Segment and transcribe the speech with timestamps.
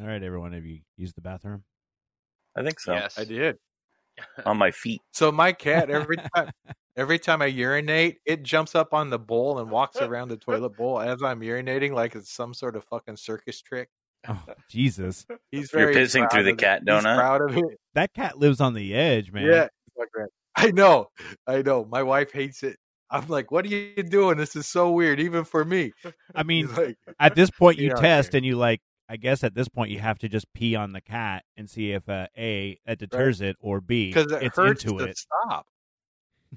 [0.00, 1.64] All right, everyone, have you used the bathroom?
[2.56, 2.92] I think so.
[2.94, 3.18] Yes.
[3.18, 3.56] I did.
[4.46, 5.00] On my feet.
[5.12, 6.50] So my cat every time
[6.96, 10.76] every time I urinate, it jumps up on the bowl and walks around the toilet
[10.76, 13.88] bowl as I'm urinating like it's some sort of fucking circus trick.
[14.28, 15.26] Oh, Jesus.
[15.50, 16.60] He's You're very pissing through the of it.
[16.60, 17.16] cat He's donut?
[17.16, 17.64] proud of it.
[17.94, 19.46] That cat lives on the edge, man.
[19.46, 19.68] Yeah.
[20.54, 21.08] I know.
[21.46, 21.86] I know.
[21.86, 22.76] My wife hates it.
[23.10, 24.36] I'm like, what are you doing?
[24.38, 25.92] This is so weird, even for me.
[26.34, 28.80] I mean, like, at this point, you Yeah, test and you like.
[29.08, 31.92] I guess at this point, you have to just pee on the cat and see
[31.92, 35.18] if uh, a it deters it or b because it it's hurts into to it.
[35.18, 35.66] stop.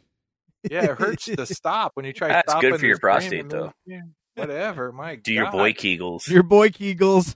[0.72, 2.30] Yeah, it hurts to stop when you try.
[2.30, 3.74] That's good for your prostate, and then- though.
[3.86, 4.02] yeah,
[4.34, 4.92] whatever.
[4.92, 6.28] My Do your boy Kegels.
[6.28, 7.36] Your boy Kegels.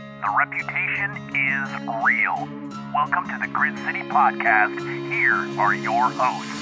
[0.21, 2.47] The reputation is real.
[2.93, 4.79] Welcome to the Grit City Podcast.
[5.09, 6.61] Here are your hosts.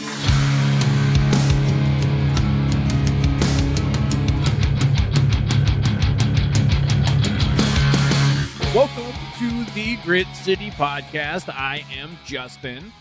[8.74, 11.54] Welcome to the Grit City Podcast.
[11.54, 12.94] I am Justin.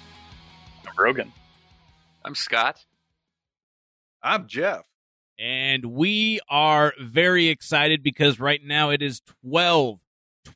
[0.85, 1.33] I'm Brogan.
[2.25, 2.85] I'm Scott.
[4.25, 4.85] I'm Jeff.
[5.39, 10.01] And we are very excited because right now it is 12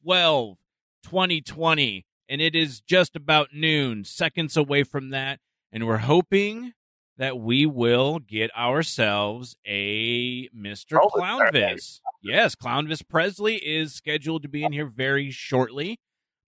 [0.02, 0.56] 12
[1.04, 5.38] 2020 and it is just about noon, seconds away from that.
[5.70, 6.72] And we're hoping
[7.18, 10.98] that we will get ourselves a Mr.
[10.98, 12.00] Oh, Clownvis.
[12.22, 15.98] Yes, Clownvis Presley is scheduled to be in here very shortly.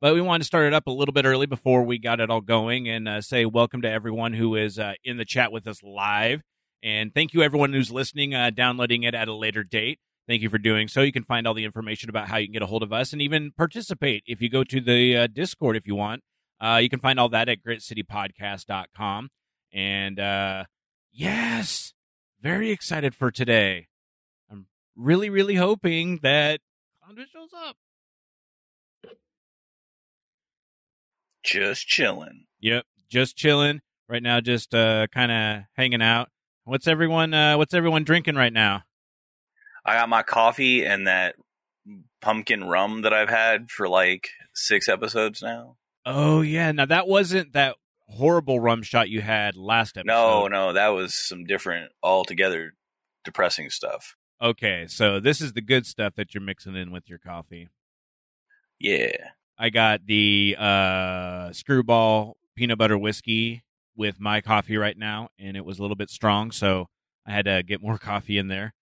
[0.01, 2.31] But we wanted to start it up a little bit early before we got it
[2.31, 5.67] all going and uh, say welcome to everyone who is uh, in the chat with
[5.67, 6.41] us live.
[6.83, 9.99] And thank you, everyone who's listening, uh, downloading it at a later date.
[10.27, 11.03] Thank you for doing so.
[11.03, 13.13] You can find all the information about how you can get a hold of us
[13.13, 16.23] and even participate if you go to the uh, Discord if you want.
[16.61, 19.29] Uh, you can find all that at gritcitypodcast.com.
[19.73, 20.65] And uh,
[21.13, 21.93] yes,
[22.41, 23.89] very excited for today.
[24.51, 26.61] I'm really, really hoping that
[27.03, 27.77] Clownvis shows up.
[31.43, 32.47] Just chilling.
[32.61, 36.31] Yep, just chilling right now, just uh, kind of hanging out.
[36.65, 37.35] What's everyone?
[37.35, 38.85] Uh, what's everyone drinking right now?
[39.85, 41.37] I got my coffee and that
[42.21, 45.77] pumpkin rum that I've had for like six episodes now.
[46.07, 47.77] Oh yeah, now that wasn't that
[48.09, 50.07] horrible rum shot you had last episode.
[50.07, 52.75] No, no, that was some different, altogether
[53.25, 54.17] depressing stuff.
[54.43, 57.69] Okay, so this is the good stuff that you're mixing in with your coffee.
[58.79, 59.31] Yeah.
[59.57, 63.65] I got the uh, screwball peanut butter whiskey
[63.97, 66.89] with my coffee right now, and it was a little bit strong, so
[67.27, 68.75] I had to get more coffee in there.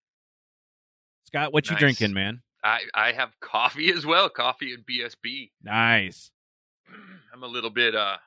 [1.35, 2.43] Scott, what you drinking, man?
[2.63, 4.29] I, I have coffee as well.
[4.29, 5.51] Coffee and BSB.
[5.63, 6.31] Nice.
[7.33, 8.19] I'm a little bit uh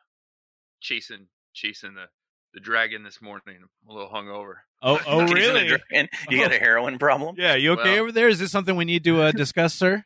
[0.81, 2.05] chasing chasing the
[2.53, 3.57] the dragon this morning.
[3.61, 4.55] I'm a little hungover.
[4.81, 5.79] Oh, oh, Chasing a really?
[6.29, 7.35] You got a heroin problem?
[7.38, 8.27] Yeah, you okay Well- over there?
[8.27, 10.03] Is this something we need to uh, discuss, sir?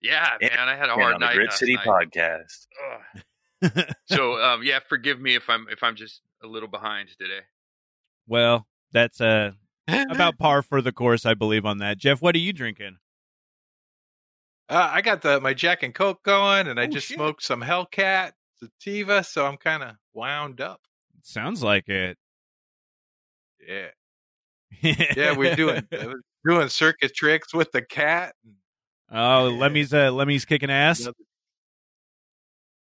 [0.00, 1.34] Yeah, Yeah, man, I had a And hard on the night.
[1.36, 1.86] Grit last City night.
[1.86, 2.66] podcast.
[4.06, 7.40] So um yeah, forgive me if I'm if I'm just a little behind today.
[8.26, 9.52] well, that's uh,
[9.88, 11.98] about par for the course, I believe, on that.
[11.98, 12.98] Jeff, what are you drinking?
[14.68, 17.16] Uh, I got the my Jack and Coke going, and I Oh, just shit.
[17.16, 20.80] smoked some Hellcat sativa, so I'm kind of wound up.
[21.22, 22.16] Sounds like it.
[23.68, 23.88] Yeah,
[25.16, 28.34] yeah, we're doing uh, doing circus tricks with the cat.
[29.10, 29.58] Oh, Yeah.
[29.58, 31.06] Lemmy's uh, Lemmy's kicking ass.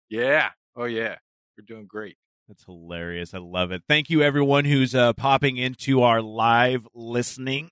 [0.09, 1.17] Yeah, oh yeah,
[1.59, 2.17] we're doing great.
[2.49, 3.33] That's hilarious.
[3.33, 3.83] I love it.
[3.89, 7.71] Thank you, everyone who's uh, popping into our live listening.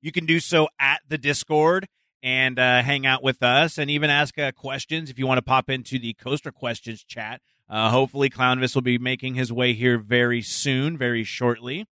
[0.00, 1.88] You can do so at the Discord
[2.22, 5.42] and uh, hang out with us and even ask uh, questions if you want to
[5.42, 7.40] pop into the Coaster Questions chat.
[7.68, 11.86] Uh, hopefully, Clownvis will be making his way here very soon, very shortly.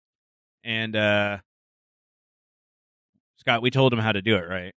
[0.63, 1.39] And uh,
[3.39, 4.75] Scott, we told him how to do it, right?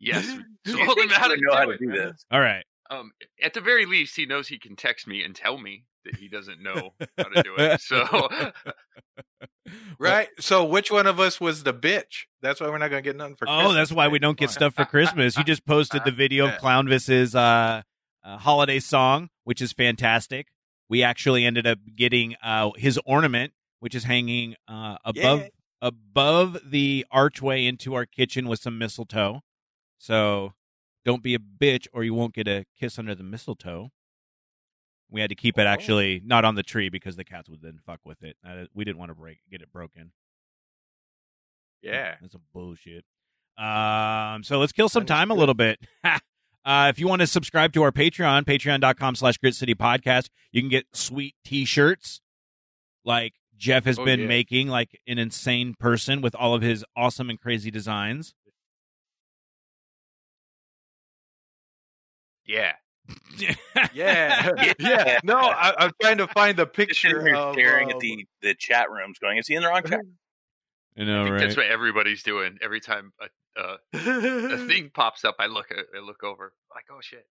[0.00, 0.26] Yes.
[0.66, 2.24] You told him how to know how do to it, do this.
[2.30, 2.64] All right.
[2.90, 6.16] Um at the very least he knows he can text me and tell me that
[6.16, 7.80] he doesn't know how to do it.
[7.80, 8.04] So
[9.98, 10.28] Right.
[10.40, 12.26] So, which one of us was the bitch?
[12.42, 13.46] That's why we're not gonna get nothing for.
[13.46, 13.56] Christmas.
[13.60, 15.38] Oh, Christmas that's why we don't get stuff for Christmas.
[15.38, 16.58] You just posted the video of Yeah.
[16.58, 17.82] Clownvis's uh,
[18.22, 20.48] uh, holiday song, which is fantastic.
[20.90, 25.48] We actually ended up getting uh, his ornament, which is hanging uh, above Yeah.
[25.80, 29.40] above the archway into our kitchen with some mistletoe.
[29.98, 30.52] So
[31.06, 33.90] don't be a bitch or you won't get a kiss under the mistletoe.
[35.14, 35.70] We had to keep it Oh.
[35.70, 38.36] actually not on the tree because the cats would then fuck with it.
[38.46, 40.10] Uh, we didn't want to break get it broken.
[41.82, 42.16] Yeah.
[42.20, 43.04] That's some bullshit.
[43.56, 45.78] Um, so let's kill some time a little bit.
[46.04, 50.60] uh, if you want to subscribe to our Patreon, patreon.com slash Grit City Podcast, you
[50.60, 52.20] can get sweet t-shirts
[53.04, 54.26] like Jeff has Oh, been yeah.
[54.26, 58.34] making like an insane person with all of his awesome and crazy designs.
[62.44, 62.72] Yeah.
[63.92, 64.50] Yeah.
[64.78, 65.20] yeah.
[65.24, 68.54] No, I, I'm trying to find the picture here of staring um, at the, the
[68.54, 70.00] chat rooms going, is he in the wrong chat?
[70.98, 71.40] I know, I think right?
[71.40, 72.58] that's what everybody's doing.
[72.62, 73.12] Every time
[73.56, 77.26] a, a, a thing pops up, I look at, I look over, like, oh shit.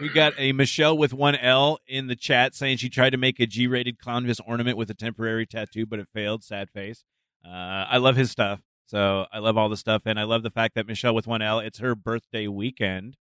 [0.00, 3.38] We got a Michelle with one L in the chat saying she tried to make
[3.38, 6.42] a G-rated clownvis ornament with a temporary tattoo, but it failed.
[6.42, 7.04] Sad face.
[7.44, 7.50] Uh,
[7.88, 10.74] I love his stuff, so I love all the stuff, and I love the fact
[10.74, 11.60] that Michelle with one L.
[11.60, 13.16] It's her birthday weekend,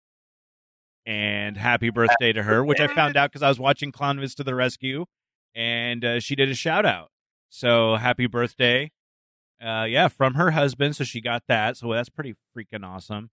[1.07, 4.45] and happy birthday to her, which I found out because I was watching Clownvis to
[4.45, 5.07] the rescue,
[5.55, 7.11] and uh, she did a shout out.
[7.51, 8.91] So happy birthday,
[9.65, 10.97] uh, yeah, from her husband.
[10.97, 11.77] So she got that.
[11.77, 13.31] So that's pretty freaking awesome.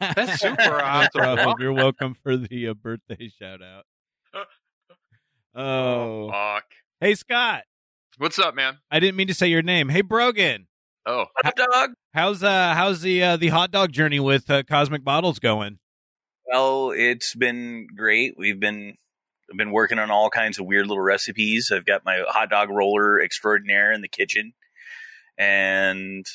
[0.00, 1.54] That's super awesome.
[1.58, 3.84] You're welcome for the uh, birthday shout out.
[5.54, 6.30] Oh.
[6.30, 6.66] Fuck.
[7.00, 7.62] Hey, Scott.
[8.18, 8.78] What's up, man?
[8.92, 9.88] I didn't mean to say your name.
[9.88, 10.68] Hey, Brogan.
[11.08, 11.90] Oh, Hot dog?
[12.12, 15.78] How's uh how's the uh, the hot dog journey with uh, Cosmic Bottles going?
[16.46, 18.34] Well, it's been great.
[18.36, 18.94] We've been
[19.50, 21.72] I've been working on all kinds of weird little recipes.
[21.74, 24.52] I've got my hot dog roller extraordinaire in the kitchen.
[25.38, 26.26] And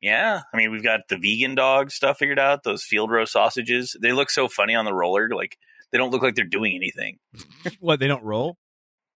[0.00, 3.96] yeah, I mean, we've got the vegan dog stuff figured out, those field roast sausages.
[4.00, 5.30] They look so funny on the roller.
[5.30, 5.56] Like,
[5.90, 7.18] they don't look like they're doing anything.
[7.80, 8.56] what they don't roll?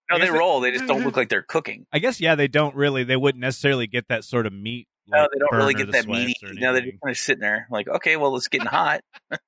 [0.09, 0.61] No, they roll.
[0.61, 1.85] They just don't look like they're cooking.
[1.93, 3.03] I guess yeah, they don't really.
[3.03, 4.87] They wouldn't necessarily get that sort of meat.
[5.07, 6.35] No, they don't really get that meaty.
[6.43, 9.01] No, they're just kind of sitting there, like, okay, well, it's getting hot.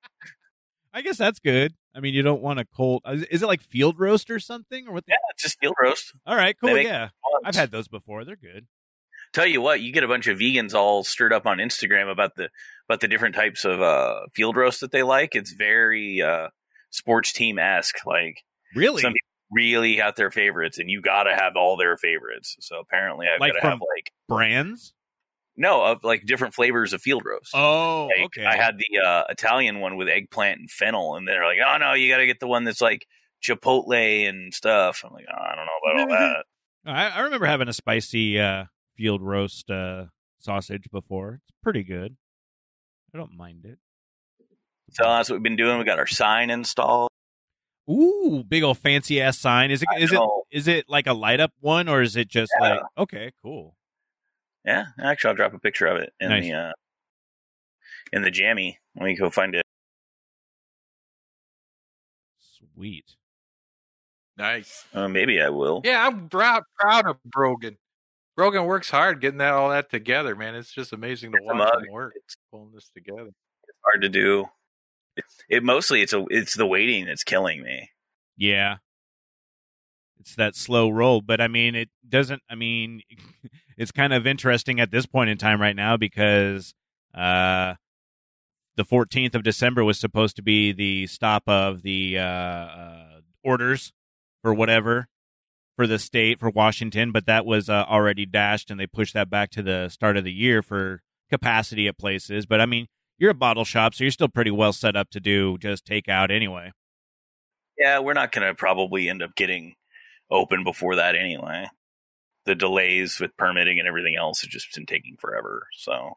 [0.92, 1.74] I guess that's good.
[1.94, 3.02] I mean, you don't want a cold.
[3.06, 5.06] Is is it like field roast or something, or what?
[5.06, 6.12] The, Yeah, it's just field roast.
[6.26, 6.76] All right, cool.
[6.78, 7.10] Yeah,
[7.44, 8.24] I've had those before.
[8.24, 8.66] They're good.
[9.32, 12.34] tell you what, you get a bunch of vegans all stirred up on Instagram about
[12.36, 12.48] the
[12.88, 15.34] about the different types of uh, field roast that they like.
[15.34, 16.48] It's very uh,
[16.90, 18.04] sports team esque.
[18.06, 18.42] Like
[18.74, 19.02] Really?
[19.02, 22.56] some people really got their favorites, and you got to have all their favorites.
[22.60, 24.92] So apparently, I've Like got to have like Brands?
[25.60, 27.52] No of like different flavors of field roast.
[27.54, 28.44] Oh, Like, okay.
[28.44, 31.92] I had the uh, Italian one with eggplant and fennel, and they're like, "Oh no,
[31.94, 33.06] you got to get the one that's like
[33.46, 36.44] chipotle and stuff." I'm like, oh, "I don't know about all that."
[36.86, 38.64] I, I remember having a spicy uh,
[38.96, 40.06] field roast uh,
[40.38, 41.40] sausage before.
[41.46, 42.16] It's pretty good.
[43.14, 43.78] I don't mind it.
[44.92, 45.78] So that's what we've been doing.
[45.78, 47.10] We got our sign installed.
[47.88, 49.70] Ooh, big old fancy ass sign.
[49.70, 50.44] Is it I is it know.
[50.50, 52.68] is it like a light up one or is it just Yeah.
[52.68, 53.76] like okay, cool.
[54.64, 56.44] Yeah, actually, I'll drop a picture of it in Nice.
[56.44, 56.72] the uh,
[58.12, 58.78] in the jammy.
[58.96, 59.64] Let me go find it.
[62.74, 63.04] Sweet.
[64.36, 64.86] Nice.
[64.94, 65.82] Uh, maybe I will.
[65.84, 67.76] Yeah, I'm proud proud of Brogan.
[68.36, 70.54] Brogan works hard getting that all that together, man.
[70.54, 73.28] It's just amazing to It's watch him work It's pulling this together.
[73.68, 74.46] It's hard to do.
[75.16, 77.90] It, it mostly it's a it's the waiting that's killing me.
[78.36, 78.76] Yeah.
[80.20, 83.02] It's that slow roll, but I mean it doesn't I mean
[83.76, 86.74] it's kind of interesting at this point in time right now because
[87.14, 87.74] uh
[88.76, 93.92] the 14th of December was supposed to be the stop of the uh, uh orders
[94.42, 95.08] for whatever
[95.76, 99.30] for the state for Washington, but that was uh, already dashed and they pushed that
[99.30, 102.44] back to the start of the year for capacity at places.
[102.44, 105.20] But I mean, you're a bottle shop, so you're still pretty well set up to
[105.20, 106.72] do just takeout anyway.
[107.78, 109.74] Yeah, we're not going to probably end up getting
[110.30, 111.66] open before that anyway.
[112.46, 115.66] The delays with permitting and everything else have just been taking forever.
[115.72, 116.14] So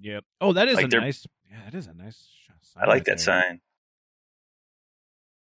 [0.00, 0.24] Yep.
[0.40, 1.26] Oh, that is Like a nice.
[1.50, 2.28] Yeah, that is a nice
[2.62, 2.84] sign.
[2.84, 3.24] I like that there.
[3.24, 3.60] sign.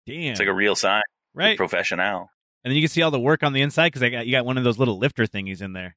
[0.05, 0.31] Damn.
[0.31, 1.01] It's like a real sign,
[1.33, 1.57] right.
[1.57, 2.29] professional.
[2.63, 4.31] and then you can see all the work on the inside because I got you
[4.31, 5.95] got one of those little lifter thingies in there.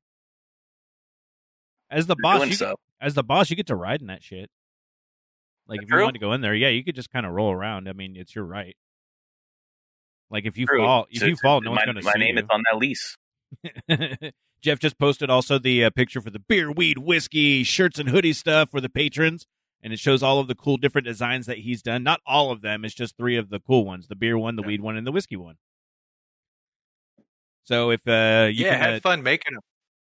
[1.90, 4.50] As the They're boss, you, as the boss, you get to ride in that shit.
[5.66, 6.02] Like if you True.
[6.02, 7.88] want to go in there, yeah, you could just kind of roll around.
[7.88, 8.76] I mean, it's your right.
[10.32, 10.78] Like if you True.
[10.78, 12.42] fall, if So you it's- fall, no my, one's going to my name you.
[12.42, 13.16] is on that lease.
[14.62, 18.32] Jeff just posted also the uh, picture for the beer, weed, whiskey, shirts, and hoodie
[18.32, 19.46] stuff for the patrons.
[19.82, 22.02] And it shows all of the cool different designs that he's done.
[22.04, 22.84] Not all of them.
[22.84, 24.68] It's just three of the cool ones the beer one, the Yeah.
[24.68, 25.56] weed one, and the whiskey one.
[27.64, 29.62] So if uh, you yeah, can, uh, had fun making them.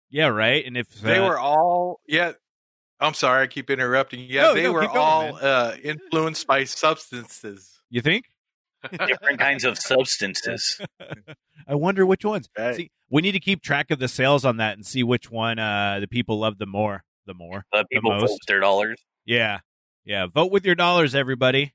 [0.10, 0.66] yeah, right.
[0.66, 2.34] And if They uh, were all yeah.
[3.00, 4.20] I'm sorry, I keep interrupting.
[4.30, 7.82] Yeah, No, they no, were going, all uh, influenced by substances.
[7.90, 8.26] you think
[9.08, 10.80] different kinds of substances.
[11.68, 12.50] I wonder which ones.
[12.58, 12.76] Right.
[12.76, 15.60] See, we need to keep track of the sales on that and see which one
[15.60, 17.04] uh, the people love the more.
[17.26, 17.66] The more.
[17.74, 18.30] Let people most.
[18.30, 19.00] vote their dollars.
[19.26, 19.60] Yeah,
[20.06, 20.26] yeah.
[20.28, 21.74] Vote with your dollars, everybody,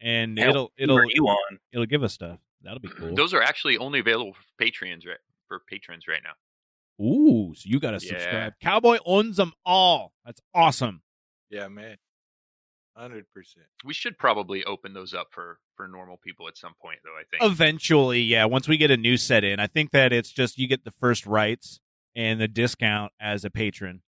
[0.00, 1.58] and Hell, it'll it'll you on?
[1.72, 2.38] it'll give us stuff.
[2.62, 3.14] That'll be cool.
[3.14, 7.04] Those are actually only available for patrons right for patrons right now.
[7.04, 8.12] Ooh, so you got to Yeah.
[8.18, 8.52] subscribe.
[8.60, 10.12] Cowboy owns them all.
[10.24, 11.02] That's awesome.
[11.50, 11.96] Yeah, man.
[12.98, 13.66] Hundred percent.
[13.84, 17.12] We should probably open those up for for normal people at some point, though.
[17.12, 17.52] I think.
[17.52, 18.44] Eventually, yeah.
[18.44, 20.90] Once we get a new set in, I think that it's just you get the
[20.90, 21.78] first rights
[22.16, 24.02] and the discount as a patron.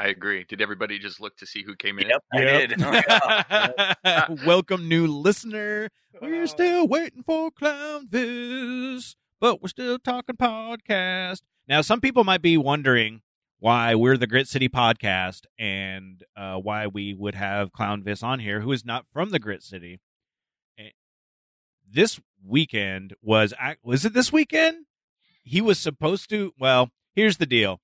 [0.00, 0.44] I agree.
[0.48, 2.08] Did everybody just look to see who came in?
[2.08, 2.68] Yep, I Yep.
[2.70, 2.82] did.
[2.82, 4.26] Oh, yeah.
[4.46, 5.90] Welcome, new listener.
[6.20, 11.42] We're still waiting for Clownvis, but we're still talking podcast.
[11.68, 13.22] Now, some people might be wondering
[13.62, 18.40] why we're the Grit City podcast and uh, why we would have Clown Clownvis on
[18.40, 20.00] here, who is not from the Grit City.
[20.76, 20.88] Eh,
[21.88, 23.54] This weekend was
[23.84, 24.86] was it this weekend?
[25.44, 26.52] He was supposed to.
[26.58, 27.80] Well, here's the deal.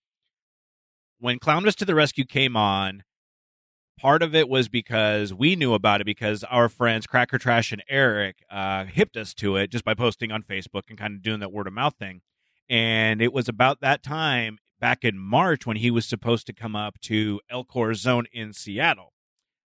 [1.20, 3.04] When Clown Clownvis to the Rescue came on,
[4.00, 7.84] part of it was because we knew about it because our friends Cracker Trash and
[7.88, 11.38] Eric uh, hipped us to it just by posting on Facebook and kind of doing
[11.38, 12.22] that word of mouth thing.
[12.68, 16.76] And it was about that time back in March when he was supposed to come
[16.76, 19.12] up to El Corazon in Seattle.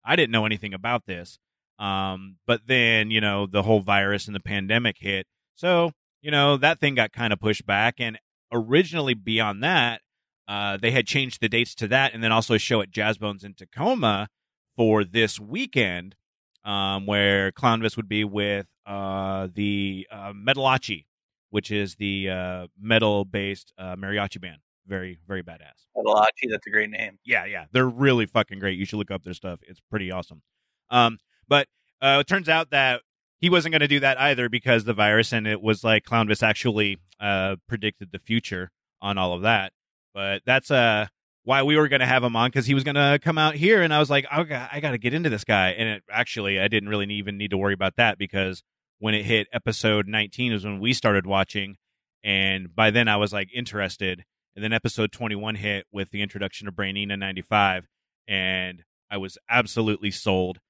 [0.05, 1.39] I didn't know anything about this.
[1.79, 5.27] Um, but then, you know, the whole virus and the pandemic hit.
[5.55, 5.91] So,
[6.21, 7.95] you know, that thing got kind of pushed back.
[7.99, 8.19] And
[8.51, 10.01] originally, beyond that,
[10.47, 13.17] uh, they had changed the dates to that and then also a show at Jazz
[13.17, 14.27] Bones in Tacoma
[14.75, 16.15] for this weekend,
[16.63, 21.05] um, where Clownvis would be with uh, the uh, Metalachi,
[21.53, 24.57] which is the uh, metal based uh, mariachi band.
[24.87, 25.85] Very, very badass.
[25.95, 27.19] Malachi, that's a great name.
[27.23, 28.79] Yeah, yeah, they're really fucking great.
[28.79, 29.59] You should look up their stuff.
[29.67, 30.41] It's pretty awesome.
[30.89, 31.67] Um, but
[32.01, 33.01] uh, it turns out that
[33.37, 36.41] he wasn't going to do that either because the virus, and it was like Clownvis
[36.41, 39.73] actually uh, predicted the future on all of that.
[40.11, 41.05] But that's uh
[41.43, 43.53] why we were going to have him on because he was going to come out
[43.53, 45.69] here, and I was like, I got, I got to get into this guy.
[45.69, 48.63] And it, actually, I didn't really even need to worry about that because
[49.03, 51.75] when it hit episode 19 was when we started watching,
[52.23, 54.23] and by then I was like interested.
[54.55, 57.85] And then episode 21 hit with the introduction of Brainina 95,
[58.29, 60.61] and I was absolutely sold.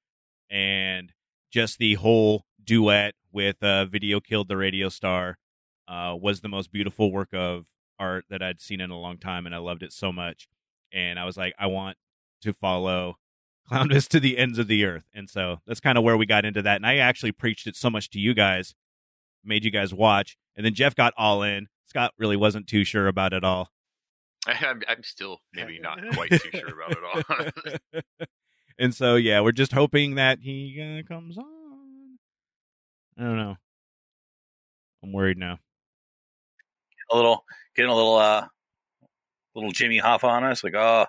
[0.49, 1.13] And
[1.51, 5.37] just the whole duet with uh, Video Killed the Radio Star
[5.87, 7.65] uh, was the most beautiful work of
[7.99, 10.47] art that I'd seen in a long time, and I loved it so much.
[10.91, 11.97] And I was like, I want
[12.41, 13.17] to follow
[13.71, 15.05] Clownvis to the ends of the earth.
[15.13, 16.77] And so that's kind of where we got into that.
[16.77, 18.75] And I actually preached it so much to you guys,
[19.43, 20.37] made you guys watch.
[20.55, 21.67] And then Jeff got all in.
[21.85, 23.69] Scott really wasn't too sure about it all.
[24.47, 28.01] I'm, I'm still maybe not quite too sure about it all.
[28.79, 32.17] and so yeah, we're just hoping that he uh, comes on.
[33.17, 33.55] I don't know.
[35.03, 35.59] I'm worried now.
[37.11, 38.47] A little, getting a little, uh,
[39.55, 40.63] little Jimmy Hoffa on us.
[40.63, 41.05] Like, oh,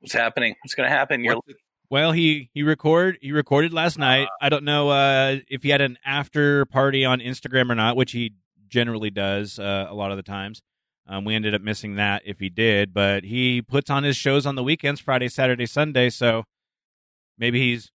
[0.00, 0.54] what's happening?
[0.62, 1.22] What's going to happen?
[1.24, 1.40] You're
[1.88, 4.28] Well, he he record he recorded last night.
[4.40, 8.12] I don't know uh, if he had an after party on Instagram or not, which
[8.12, 8.34] he
[8.68, 10.62] generally does uh, a lot of the times.
[11.06, 14.46] Um, we ended up missing that if he did, but he puts on his shows
[14.46, 16.08] on the weekends, Friday, Saturday, Sunday.
[16.08, 16.44] So
[17.36, 17.90] maybe he's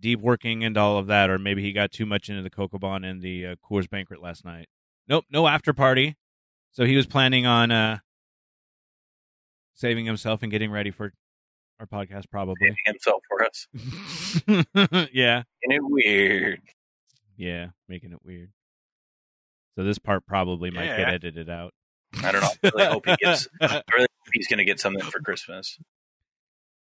[0.00, 3.04] deep working into all of that, or maybe he got too much into the Cocobon
[3.04, 4.66] and the uh, Coors banquet last night.
[5.06, 6.16] Nope, no after party.
[6.72, 7.98] So he was planning on uh,
[9.74, 11.12] saving himself and getting ready for
[11.80, 12.76] our podcast, probably.
[12.86, 13.66] himself for us.
[15.12, 16.60] yeah, Isn't it weird?
[17.36, 18.50] yeah, making it weird.
[19.76, 21.72] So this part probably might get edited out.
[22.22, 22.48] I don't know.
[22.64, 23.48] I really hope he gets.
[23.60, 25.78] I really hope he's going to get something for Christmas.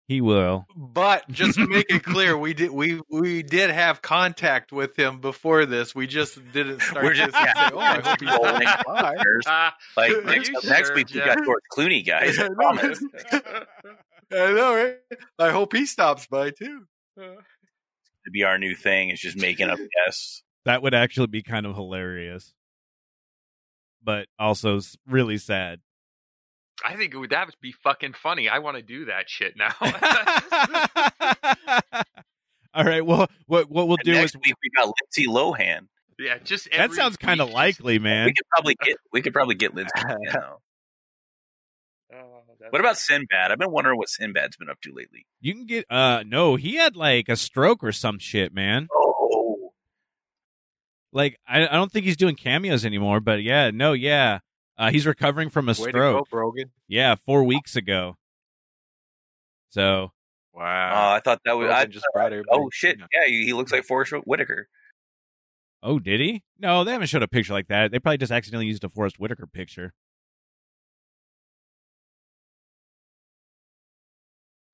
[0.07, 0.65] He will.
[0.75, 5.19] But just to make it clear, we did we we did have contact with him
[5.19, 5.93] before this.
[5.93, 7.03] We just didn't start.
[7.03, 7.67] We're just- and yeah.
[7.69, 9.17] say, oh, I hope he's Rolling fine.
[9.45, 11.35] Ah, Like next, you next sure, week we Jeff?
[11.35, 12.35] got George Clooney, guys.
[14.31, 14.73] I I know.
[14.73, 14.97] I right?
[15.39, 16.85] I hope he stops by too.
[17.19, 17.35] Uh.
[18.25, 20.43] To be our new thing is just making up guests.
[20.65, 22.53] That would actually be kind of hilarious,
[24.03, 25.79] but also really sad.
[26.83, 28.49] I think it would that would be fucking funny.
[28.49, 29.73] I want to do that shit now.
[32.73, 33.03] All right.
[33.05, 35.87] Well, what what we'll And do next is week we got Lindsay Lohan.
[36.19, 38.25] yeah, just that sounds kind of likely, man.
[38.25, 38.97] We could probably get.
[39.11, 39.91] We could probably get Lindsay.
[39.97, 40.39] Lohan, though.
[40.39, 40.51] just-
[42.13, 43.51] Oh, that's- What about Sinbad?
[43.51, 45.25] I've been wondering what Sinbad's been up to lately.
[45.41, 45.85] You can get.
[45.89, 48.87] Uh, no, he had like a stroke or some shit, man.
[48.93, 49.71] Oh,
[51.11, 53.19] Like I, I don't think he's doing cameos anymore.
[53.19, 54.39] But yeah, no, yeah,
[54.77, 56.29] uh, he's recovering from a Way to go, stroke.
[56.29, 56.71] Brogan.
[56.87, 58.17] Yeah, four weeks ago.
[59.69, 60.11] So
[60.53, 61.13] Oh, Wow.
[61.13, 61.69] I thought that was.
[61.69, 62.49] I, just brought everybody.
[62.59, 62.97] oh shit!
[62.97, 64.67] Yeah, he, he looks like Forest Whitaker.
[65.83, 66.41] Oh, did he?
[66.57, 67.91] No, they haven't showed a picture like that.
[67.91, 69.93] They probably just accidentally used a Forest Whitaker picture.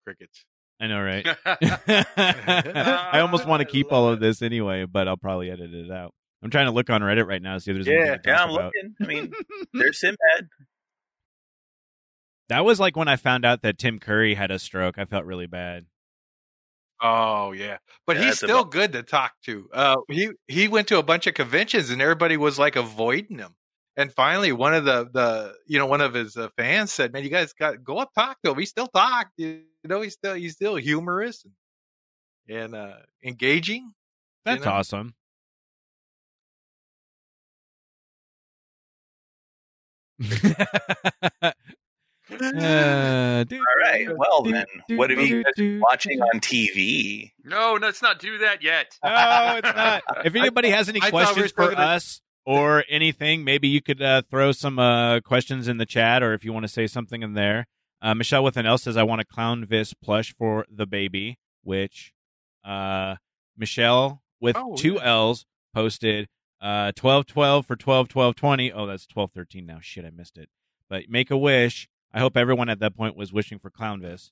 [0.06, 0.46] Crickets.
[0.80, 1.26] I know, right?
[1.46, 6.14] I almost want to keep all of this anyway, but I'll probably edit it out.
[6.44, 8.44] I'm trying to look on Reddit right now to see if there's Yeah, to Yeah,
[8.44, 8.72] I'm about.
[8.76, 8.96] looking.
[9.02, 9.34] I mean,
[9.74, 10.50] there's Sinbad.
[12.50, 14.98] That was like when I found out that Tim Curry had a stroke.
[14.98, 15.86] I felt really bad.
[17.02, 19.70] Oh yeah, but Yeah, he's still about- good to talk to.
[19.74, 23.56] Uh, he he went to a bunch of conventions and everybody was like avoiding him.
[23.96, 27.24] And finally, one of the the you know one of his uh, fans said, "Man,
[27.24, 28.58] you guys got go up talk to him.
[28.58, 29.30] He still talk.
[29.38, 31.46] You know, he's still he's still humorous
[32.48, 33.94] and, and uh, engaging."
[34.46, 34.72] That's know?
[34.72, 35.14] awesome.
[42.32, 44.08] Uh, All right.
[44.18, 44.66] Well then,
[44.98, 47.32] what have you guys been watching on TV?
[47.44, 48.98] no, let's not do that yet.
[49.04, 50.04] No, it's not.
[50.26, 53.44] If anybody has any I thought we were questions still for gonna- us or anything,
[53.44, 56.64] maybe you could uh, throw some uh, questions in the chat, or if you want
[56.64, 57.66] to say something in there.
[58.02, 62.14] Uh, Michelle with an L says, "I want a Clownvis plush for the baby," which
[62.66, 63.16] uh,
[63.58, 65.06] Michelle with Oh, two yeah.
[65.10, 66.28] L's posted
[66.62, 68.74] uh, twelve twelve for twelve twelve twenty.
[68.74, 69.78] Oh, that's twelve thirteen now.
[69.82, 70.50] Shit, I missed it.
[70.90, 71.88] But make a wish.
[72.14, 74.32] I hope everyone at that point was wishing for Clownvis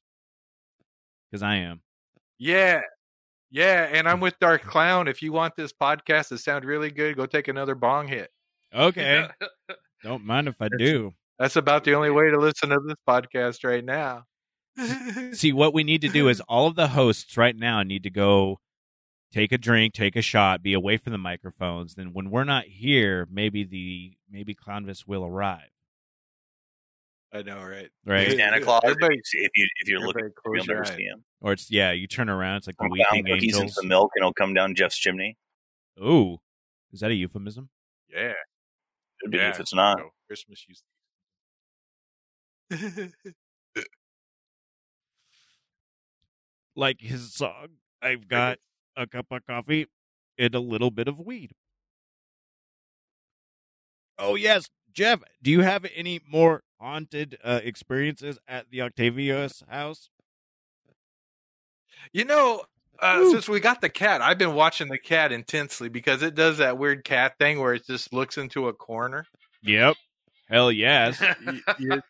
[1.30, 1.82] because I am.
[2.38, 2.82] Yeah,
[3.52, 5.08] yeah, and I'm with Dark Clown.
[5.08, 8.30] If you want this podcast to sound really good, go take another bong hit.
[8.74, 9.28] Okay,
[10.04, 11.14] don't mind if I do.
[11.38, 14.24] That's about the only way to listen to this podcast right now.
[15.34, 18.10] See, what we need to do is all of the hosts right now need to
[18.10, 18.60] go
[19.34, 21.96] take a drink, take a shot, be away from the microphones.
[21.96, 25.70] Then when we're not here, maybe the maybe Clownvis will arrive.
[27.34, 27.90] I know, right?
[28.06, 28.28] Right.
[28.30, 28.36] Yeah.
[28.36, 28.82] Santa Claus.
[28.84, 30.96] If Everybody- you, if you if you're looking, Everybody you'll never eyes.
[30.96, 31.24] see him.
[31.40, 33.76] Or it's yeah, you turn around, it's like the weeping cookies and angels.
[33.76, 35.38] some milk, and it'll come down Jeff's chimney.
[36.04, 36.38] Ooh,
[36.92, 37.70] is that a euphemism?
[38.10, 38.34] Yeah.
[39.22, 39.50] Could be yeah.
[39.50, 39.98] if it's not.
[40.00, 40.84] So, Christmas used
[46.76, 47.68] Like his song,
[48.02, 48.60] I've got
[48.96, 49.88] a cup of coffee
[50.38, 51.52] and a little bit of weed.
[54.18, 55.22] Oh yes, Jeff.
[55.42, 60.10] Do you have any more haunted uh, experiences at the Octavius house?
[62.14, 62.64] You know,
[63.00, 66.58] uh, since we got the cat, I've been watching the cat intensely because it does
[66.58, 69.26] that weird cat thing where it just looks into a corner.
[69.64, 69.96] Yep.
[70.50, 71.22] Hell yes.
[71.46, 72.02] you, you-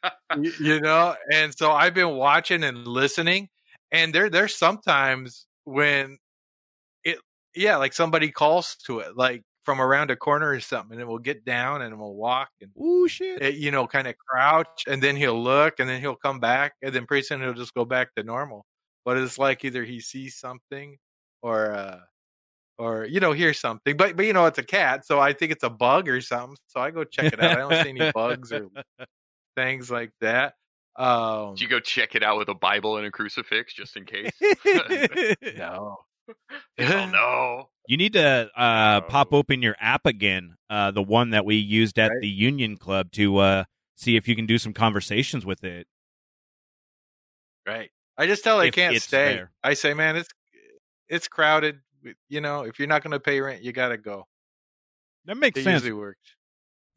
[0.42, 3.50] you- you know, and so I've been watching and listening,
[3.92, 6.18] and there there's sometimes when
[7.04, 7.18] it
[7.54, 11.08] yeah, like somebody calls to it, like from around a corner or something, and it
[11.08, 13.42] will get down and it will walk and Ooh shit.
[13.42, 16.74] it, you know, kind of crouch, and then he'll look, and then he'll come back,
[16.82, 18.66] and then pretty soon he'll just go back to normal.
[19.06, 20.98] But it's like either he sees something,
[21.42, 22.00] or uh,
[22.78, 23.96] or you know, hears something.
[23.96, 26.58] But but you know, it's a cat, so I think it's a bug or something.
[26.68, 27.52] So I go check it out.
[27.52, 28.68] I don't see any bugs or
[29.56, 30.54] things like that.
[30.98, 34.06] Um, Did you go check it out with a Bible and a crucifix just in
[34.06, 34.32] case?
[35.58, 35.98] no,
[36.80, 37.70] oh no.
[37.88, 39.08] You need to uh, No.
[39.10, 42.22] pop open your app again, uh, the one that we used at Right.
[42.22, 43.64] the Union Club to uh,
[43.96, 45.88] see if you can do some conversations with it.
[47.68, 47.90] right.
[48.18, 49.36] I just tell I If can't stay.
[49.36, 49.52] there.
[49.64, 50.30] I say, man, it's
[51.10, 51.80] it's crowded.
[52.30, 54.28] You know, if you're not going to pay rent, you got to go.
[55.26, 55.84] That makes It sense.
[55.84, 56.36] usually works.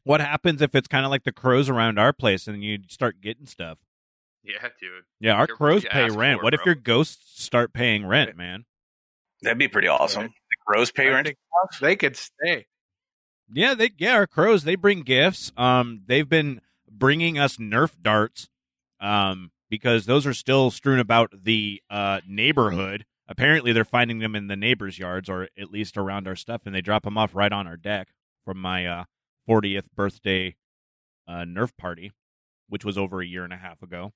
[0.03, 3.21] What happens if it's kind of like the crows around our place and you start
[3.21, 3.77] getting stuff?
[4.43, 5.03] Yeah, dude.
[5.19, 6.39] Yeah, our Careful what crows pay rent.
[6.39, 8.65] for, what if your ghosts start paying rent, man?
[9.41, 10.33] That'd be pretty awesome.
[10.67, 10.73] Right.
[10.73, 11.29] The crows pay I rent.
[11.81, 12.65] they could stay.
[13.51, 15.51] Yeah, they yeah, our crows they bring gifts.
[15.55, 18.49] Um, they've been bringing us Nerf darts,
[18.99, 23.05] um, because those are still strewn about the uh neighborhood.
[23.27, 26.73] Apparently, they're finding them in the neighbors' yards or at least around our stuff, and
[26.73, 28.09] they drop them off right on our deck
[28.43, 29.03] from my uh
[29.47, 30.55] 40th birthday
[31.27, 32.11] uh Nerf party,
[32.67, 34.11] which was over a year and a half ago.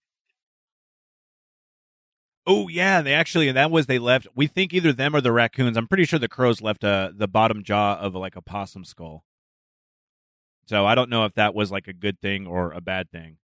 [2.52, 4.28] Oh yeah, they actually and that was they left.
[4.36, 5.78] We think either them or the raccoons.
[5.78, 9.24] I'm pretty sure the crows left uh, the bottom jaw of like a possum skull.
[10.68, 13.38] So I don't know if that was like a good thing or a bad thing.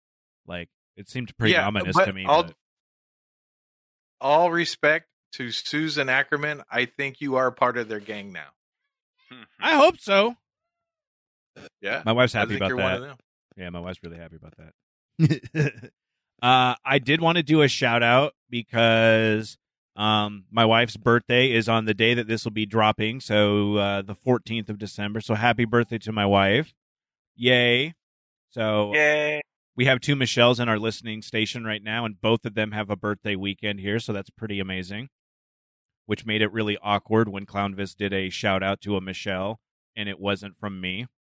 [0.47, 2.25] Like it seemed pretty Yeah, ominous to me.
[2.27, 2.55] I'll- but-
[4.21, 6.63] All respect to Susan Ackerman.
[6.71, 8.49] I think you are part of their gang now.
[9.61, 10.35] I hope so.
[11.83, 13.03] Yeah, My wife's I happy think about you're one that.
[13.03, 13.17] of them.
[13.57, 15.91] Yeah, my wife's really happy about that.
[16.43, 19.59] uh, I did want to do a shout out because
[19.97, 24.01] um, my wife's birthday is on the day that this will be dropping, so uh,
[24.03, 25.21] the 14th of December.
[25.21, 26.73] So happy birthday to my wife!
[27.35, 27.95] Yay!
[28.51, 29.41] So Yay!
[29.75, 32.91] we have two Michelles in our listening station right now, and both of them have
[32.91, 35.09] a birthday weekend here, so that's pretty amazing.
[36.07, 39.59] Which made it really awkward when Clownvis did a shout out to a Michelle,
[39.97, 41.09] and it wasn't from me.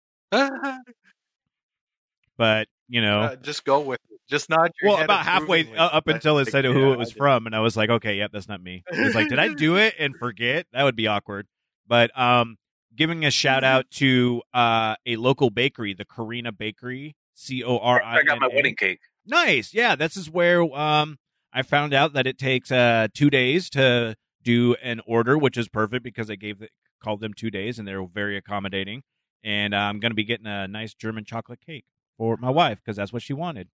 [2.39, 4.08] But you know, Uh, just go with it.
[4.29, 7.47] Just nod your well, about halfway up until it said yeah, who it was from,
[7.47, 8.85] and I was like, okay, yep, that's not me.
[8.91, 10.67] It's like, did I do it and forget?
[10.73, 11.47] That would be awkward.
[11.87, 12.57] But um,
[12.95, 18.03] giving a shout out to uh, a local bakery, the Corina Bakery, C O R
[18.03, 18.19] I.
[18.19, 19.01] I got my wedding cake.
[19.27, 19.95] Nice, yeah.
[19.95, 21.19] This is where um
[21.53, 25.69] I found out that it takes uh two days to do an order, which is
[25.69, 26.69] perfect because I gave the,
[27.03, 29.03] called them two days and they're very accommodating.
[29.45, 31.85] And uh, I'm going to be getting a nice German chocolate cake
[32.17, 33.69] for my wife because that's what she wanted.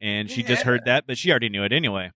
[0.00, 2.12] And she just heard that, but she already knew it anyway.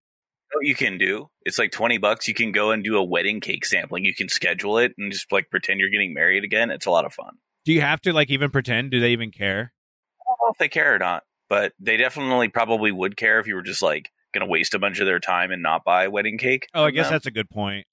[0.53, 1.31] What you can do?
[1.45, 2.29] It's like twenty bucks.
[2.29, 4.05] You can go and do a wedding cake sampling.
[4.05, 6.71] You can schedule it and just like pretend you're getting married again.
[6.71, 7.39] It's a lot of fun.
[7.65, 8.91] Do you have to like even pretend?
[8.91, 9.73] Do they even care?
[10.21, 13.47] I don't know if they care or not, but they definitely probably would care if
[13.47, 16.05] you were just like going to waste a bunch of their time and not buy
[16.05, 16.69] a wedding cake.
[16.75, 17.15] Oh, I guess them.
[17.15, 17.87] that's a good point.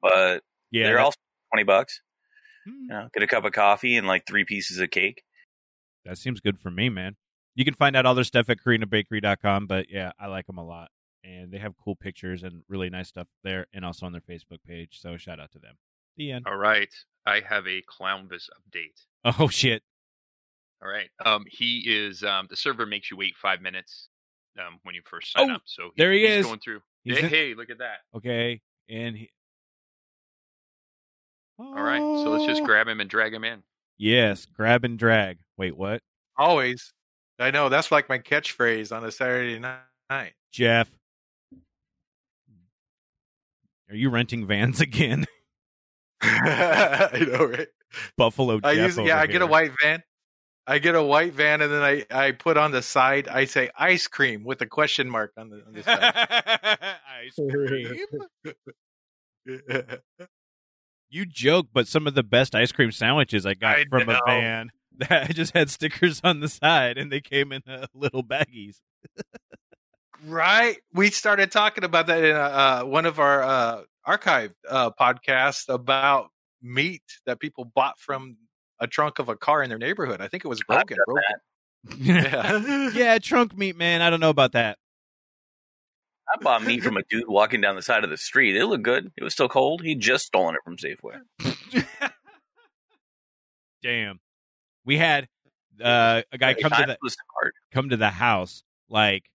[0.00, 1.18] But Yeah, they're also
[1.52, 2.00] twenty bucks.
[2.66, 2.82] Hmm.
[2.82, 5.22] You know, get a cup of coffee and like three pieces of cake.
[6.04, 7.16] That seems good for me, man.
[7.54, 10.64] You can find out all their stuff at corinabakery.com, but yeah, I like them a
[10.64, 10.90] lot.
[11.24, 14.58] And they have cool pictures and really nice stuff there and also on their Facebook
[14.66, 14.98] page.
[15.00, 15.74] So shout out to them.
[16.16, 16.46] The end.
[16.46, 16.88] All right.
[17.26, 19.04] I have a Clownvis update.
[19.38, 19.82] Oh, shit.
[20.82, 21.10] All right.
[21.24, 24.08] Um, he is um, the server makes you wait five minutes
[24.58, 25.62] um, when you first sign Oh, up.
[25.66, 26.46] So there he he's is.
[26.46, 26.80] going through.
[27.04, 27.98] He's hey, in- hey, look at that.
[28.16, 28.62] Okay.
[28.88, 29.28] And he.
[31.58, 31.98] All right.
[32.00, 33.62] So let's just grab him and drag him in.
[33.98, 35.38] Yes, grab and drag.
[35.58, 36.00] Wait, what?
[36.38, 36.94] Always.
[37.40, 37.70] I know.
[37.70, 40.34] That's like my catchphrase on a Saturday night.
[40.52, 40.90] Jeff.
[43.88, 45.26] Are you renting vans again?
[46.22, 47.68] I know, right?
[48.16, 48.96] Buffalo I Jeff.
[48.98, 49.18] use yeah.
[49.18, 50.02] I get a white van.
[50.66, 53.26] I get a white van, and then I I put on the side.
[53.26, 56.98] I say ice cream with a question mark on the on the side.
[57.24, 58.06] ice cream.
[61.08, 64.20] You joke, but some of the best ice cream sandwiches I got I from a
[64.26, 68.22] van that I just had stickers on the side and they came in uh, little
[68.22, 68.76] baggies.
[70.24, 70.76] Right.
[70.92, 76.30] We started talking about that in uh, one of our uh, archive uh, podcasts about
[76.62, 78.36] meat that people bought from
[78.78, 80.20] a trunk of a car in their neighborhood.
[80.20, 80.98] I think it was broken.
[81.06, 81.24] broken.
[81.98, 82.90] yeah.
[82.94, 83.18] Yeah.
[83.18, 84.02] trunk meat, man.
[84.02, 84.78] I don't know about that.
[86.32, 88.54] I bought meat from a dude walking down the side of the street.
[88.56, 89.10] It looked good.
[89.16, 89.82] It was still cold.
[89.82, 91.18] He'd just stolen it from Safeway.
[93.82, 94.20] Damn.
[94.90, 95.28] We had
[95.80, 96.98] uh, a guy come to the
[97.70, 99.30] come to the house like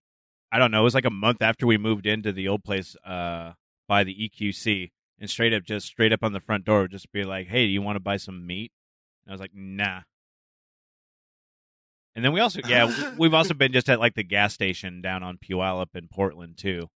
[0.52, 2.94] I don't know, it was like a month after we moved into the old place
[3.06, 3.52] uh
[3.88, 7.10] by the EQC and straight up just straight up on the front door would just
[7.10, 8.70] be like, "Hey, do you want to buy some meat?"
[9.24, 10.02] And I was like, "Nah."
[12.14, 15.00] And then we also yeah, we- we've also been just at like the gas station
[15.00, 16.90] down on Puyallup in Portland too.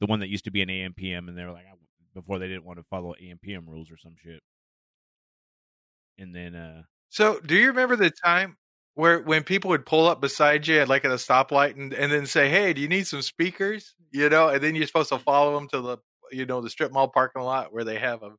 [0.00, 1.66] The one that used to be an AMPM, and they were like
[2.14, 4.40] before they didn't want to follow AMPM rules or some shit.
[6.16, 8.56] And then uh So, do you remember the time
[8.94, 12.12] where when people would pull up beside you at like at a stoplight and, and
[12.12, 15.18] then say, "Hey, do you need some speakers?" You know, and then you're supposed to
[15.18, 15.98] follow them to the
[16.30, 18.32] you know the strip mall parking lot where they have a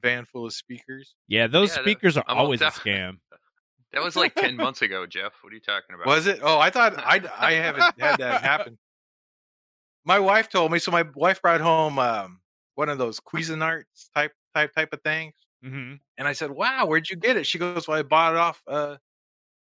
[0.00, 1.14] van full of speakers.
[1.28, 3.18] yeah, those Yeah, that- speakers are I'm always a scam.
[3.92, 5.34] That was like 10 months ago, Jeff.
[5.42, 6.06] What are you talking about?
[6.06, 6.40] Was it?
[6.42, 8.78] Oh, I thought I I haven't had that happen.
[10.06, 10.78] My wife told me.
[10.78, 12.40] So my wife brought home um,
[12.74, 16.00] one of those Cuisinarts type type type of things, Mhm.
[16.18, 18.62] and I said, "Wow, where'd you get it?" She goes, "Well, I bought it off.
[18.66, 18.98] Uh,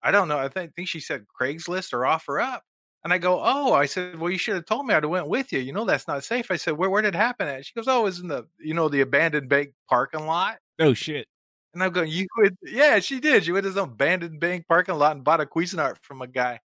[0.03, 0.39] I don't know.
[0.39, 2.63] I think think she said Craigslist or Offer Up."
[3.03, 4.93] And I go, "Oh," I said, "Well, you should have told me.
[4.95, 5.59] I'd have went with you.
[5.59, 7.87] You know that's not safe." I said, "Where where did it happen at?" She goes,
[7.89, 11.27] "Oh, it was in the you know the abandoned bank parking lot." Oh shit.
[11.73, 13.45] And I'm going, "You would?" Yeah, she did.
[13.45, 16.59] She went to some abandoned bank parking lot and bought a Cuisinart from a guy.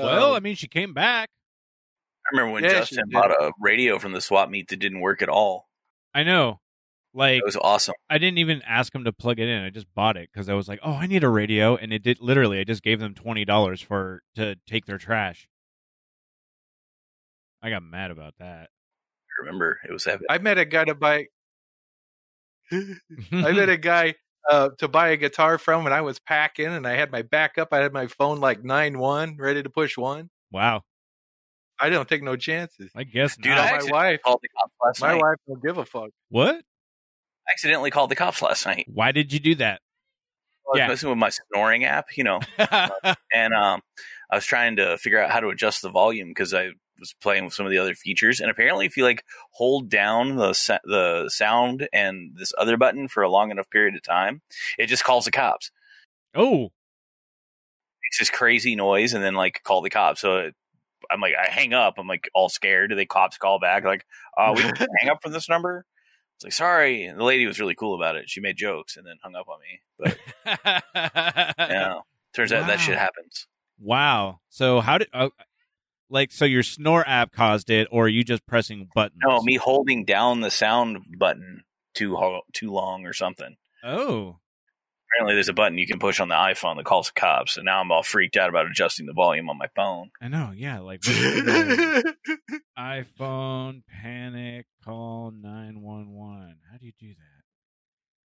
[0.00, 1.28] Well, Um, I mean, she came back.
[2.24, 5.22] I remember when Yeah, Justin bought a radio from the swap meet that didn't work
[5.22, 5.68] at all.
[6.14, 6.60] I know.
[7.16, 7.94] Like It was awesome.
[8.10, 9.64] I didn't even ask them to plug it in.
[9.64, 12.02] I just bought it because I was like, "Oh, I need a radio," and it
[12.02, 12.20] did.
[12.20, 15.48] Literally, I just gave them twenty dollars for to take their trash.
[17.62, 18.68] I got mad about that.
[18.68, 20.26] I remember it was heavy.
[20.28, 21.28] I met a guy to buy.
[22.70, 24.14] I met a guy
[24.50, 27.72] uh, to buy a guitar from when I was packing, and I had my backup.
[27.72, 30.28] I had my phone like nine one, ready to push one.
[30.52, 30.82] wow.
[31.78, 32.90] I don't take no chances.
[32.94, 33.58] I guess Dude, not.
[33.58, 35.22] I my wife, called the cops last my night.
[35.22, 36.08] wife don't give a fuck.
[36.30, 36.62] what?
[37.50, 38.86] Accidentally called the cops last night.
[38.92, 39.80] Why did you do that?
[40.66, 40.88] I was Yeah.
[40.88, 42.40] messing with my snoring app, you know,
[43.32, 43.82] and um,
[44.30, 47.44] I was trying to figure out how to adjust the volume because I was playing
[47.44, 48.40] with some of the other features.
[48.40, 53.06] And apparently, if you like hold down the sa- the sound and this other button
[53.06, 54.42] for a long enough period of time,
[54.78, 55.70] it just calls the cops.
[56.34, 56.70] oh,
[58.10, 60.20] it's this crazy noise and then like call the cops.
[60.20, 60.54] So it,
[61.10, 61.94] I'm like, I hang up.
[61.98, 62.90] I'm like all scared.
[62.90, 63.84] Do the cops call back?
[63.84, 64.04] Like,
[64.36, 64.62] uh, we
[65.00, 65.84] hang up from this number.
[66.36, 67.04] It's like, sorry.
[67.04, 68.28] And the lady was really cool about it.
[68.28, 69.80] She made jokes and then hung up on me.
[69.98, 70.82] But
[71.58, 71.94] yeah,
[72.34, 73.46] turns out that shit happens.
[73.78, 74.40] wow.
[74.50, 75.30] So how did uh,
[76.10, 79.20] like so your snore app caused it, or are you just pressing buttons?
[79.26, 83.56] No, me holding down the sound button too ho- too long or something.
[83.82, 84.38] Oh,
[85.12, 87.64] Apparently, there's a button you can push on the iPhone that calls the cops, and
[87.64, 90.10] now I'm all freaked out about adjusting the volume on my phone.
[90.20, 90.52] I know.
[90.54, 92.14] Yeah, like what is the
[92.78, 96.56] iPhone panic call nine one one.
[96.70, 97.08] How do you do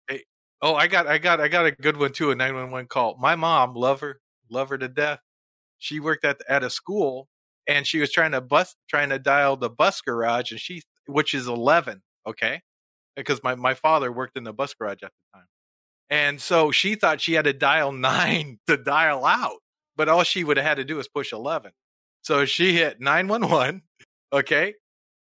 [0.07, 0.13] that?
[0.13, 0.23] Hey,
[0.61, 2.31] Oh, I got, I got, I got a good one too.
[2.31, 3.17] A nine one one call.
[3.19, 5.19] My mom, love her, love her to death.
[5.77, 7.29] She worked at at a school,
[7.67, 11.33] and she was trying to bus, trying to dial the bus garage, and she, which
[11.33, 12.61] is eleven, okay,
[13.15, 15.47] because my my father worked in the bus garage at the time,
[16.09, 19.57] and so she thought she had to dial nine to dial out,
[19.95, 21.71] but all she would have had to do was push eleven.
[22.21, 23.81] So she hit nine one one,
[24.33, 24.75] okay.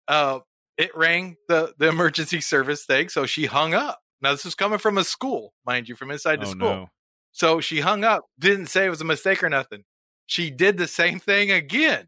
[0.07, 0.39] Uh,
[0.77, 3.99] it rang the the emergency service thing, so she hung up.
[4.21, 6.59] Now this is coming from a school, mind you, from inside the oh school.
[6.59, 6.89] no.
[7.31, 9.83] So she hung up, didn't say it was a mistake or nothing.
[10.25, 12.07] She did the same thing again.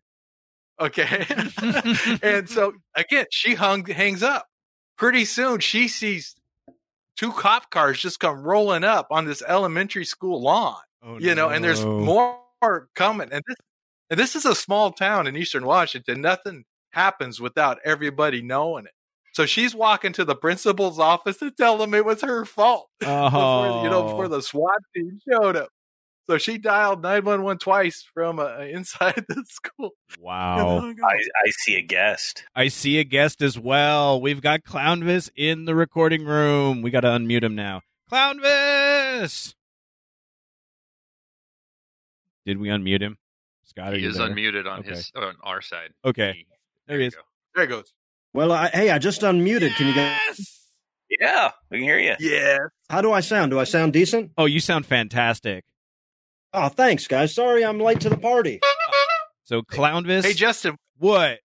[0.80, 1.26] Okay.
[2.24, 4.48] and so again, she hung hangs up.
[4.98, 6.37] Pretty soon she sees
[7.18, 10.78] two cop cars just come rolling up on this elementary school lawn.
[11.04, 12.40] Oh, You know, and there's more
[12.96, 13.30] coming.
[13.32, 13.58] And this
[14.10, 16.22] and this is a small town in eastern Washington.
[16.22, 18.92] Nothing happens without everybody knowing it.
[19.34, 23.84] So she's walking to the principal's office to tell them it was her fault before,
[23.84, 24.30] you know, before Oh.
[24.30, 25.70] the SWAT team showed up.
[26.30, 29.92] So she dialed 911 twice from uh, inside the school.
[30.20, 30.80] Wow.
[30.82, 31.14] I,
[31.46, 32.44] I see a guest.
[32.54, 34.20] I see a guest as well.
[34.20, 36.82] We've got Clownvis in the recording room.
[36.82, 37.82] We got to unmute him now.
[38.12, 39.54] Clownvis!
[42.46, 43.18] Did we unmute him?
[43.66, 44.28] Scott, are He is there?
[44.30, 44.90] unmuted on Okay.
[44.92, 45.92] his on our side.
[46.06, 46.34] Okay.
[46.38, 46.48] He-
[46.88, 47.16] There he is.
[47.16, 47.22] go.
[47.56, 47.94] There it goes.
[48.34, 49.76] Well, I, hey, I just unmuted.
[49.76, 50.60] Can you guys?
[51.10, 52.16] Yeah, we can hear you.
[52.20, 52.58] Yeah.
[52.90, 53.52] How do I sound?
[53.52, 54.32] Do I sound decent?
[54.38, 55.64] Oh, you sound fantastic.
[56.54, 57.34] Oh, thanks, guys.
[57.36, 58.60] Sorry I'm late to the party.
[59.44, 60.24] So, Clownvis.
[60.26, 61.40] Hey, Justin, what?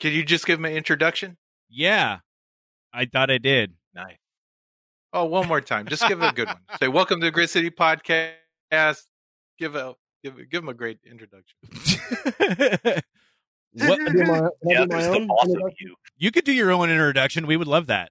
[0.00, 1.36] can you just give me an introduction?
[1.68, 2.18] Yeah.
[2.92, 3.74] I thought I did.
[3.94, 4.16] Nice.
[5.12, 5.86] Oh, one more time.
[5.86, 6.58] Just give it a good one.
[6.80, 8.34] Say, welcome to the Grit City Podcast.
[9.58, 11.56] Give a give give them a great introduction.
[13.72, 13.98] what?
[13.98, 15.76] Can my, can Yeah, do my own boss introduction?
[15.80, 15.94] you.
[16.18, 17.46] You could do your own introduction.
[17.46, 18.10] We would love that.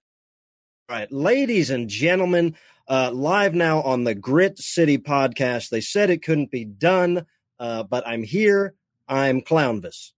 [0.88, 1.12] Right.
[1.12, 2.56] Ladies and gentlemen,
[2.88, 5.69] uh, live now on the Grit City podcast.
[5.69, 7.26] They said it couldn't be done,
[7.60, 8.76] uh, but I'm here.
[9.08, 10.12] I'm Clownvis.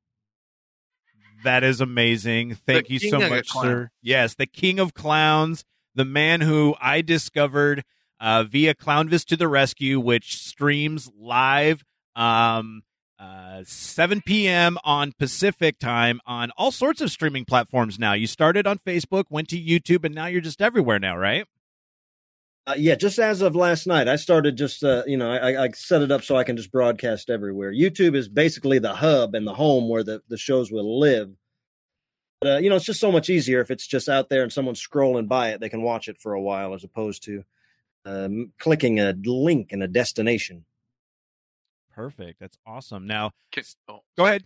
[1.45, 2.55] That is amazing.
[2.55, 3.91] Thank The you so much, sir.
[4.01, 5.63] Yes, the king of clowns,
[5.95, 7.85] the man who I discovered
[8.19, 11.85] uh, via Clownvis to the Rescue, which streams live
[12.17, 12.81] um,
[13.19, 14.77] uh, 7 p.m.
[14.83, 18.13] on Pacific time on all sorts of streaming platforms now.
[18.13, 21.45] You started on Facebook, went to YouTube, and now you're just everywhere now, right?
[22.67, 25.69] Uh, yeah, just as of last night, I started just, uh, you know, I, I
[25.69, 27.71] set it up so I can just broadcast everywhere.
[27.71, 31.31] YouTube is basically the hub and the home where the, the shows will live.
[32.41, 34.51] But, uh, you know, it's just so much easier if it's just out there and
[34.51, 37.43] someone's scrolling by it, they can watch it for a while as opposed to
[38.05, 40.65] um, clicking a link in a destination.
[41.97, 42.39] Perfect.
[42.39, 43.07] That's awesome.
[43.07, 44.43] Now, Can- oh, go ahead.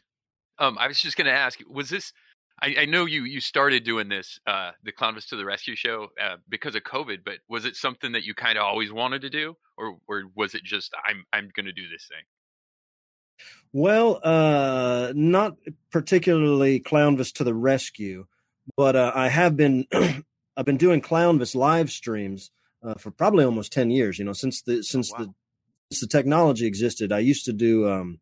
[0.57, 2.13] Um, I was just going to ask, was this?
[2.61, 6.07] I, I know you you started doing this, uh, the Clownvis to the Rescue show,
[6.23, 7.25] uh, because of COVID.
[7.25, 10.55] But was it something that you kind of always wanted to do, or or was
[10.55, 12.23] it just I'm I'm going to do this thing?
[13.73, 15.57] Well, uh, not
[15.91, 18.27] particularly Clownvis to the rescue,
[18.77, 19.87] but uh, I have been
[20.55, 22.49] I've been doing Clownvis live streams
[22.81, 24.19] uh, for probably almost ten years.
[24.19, 25.17] You know, since the since wow.
[25.17, 25.35] the since
[25.99, 28.19] the technology existed, I used to do um,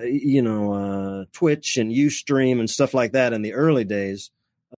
[0.00, 4.30] uh, you know uh, Twitch and UStream and stuff like that in the early days,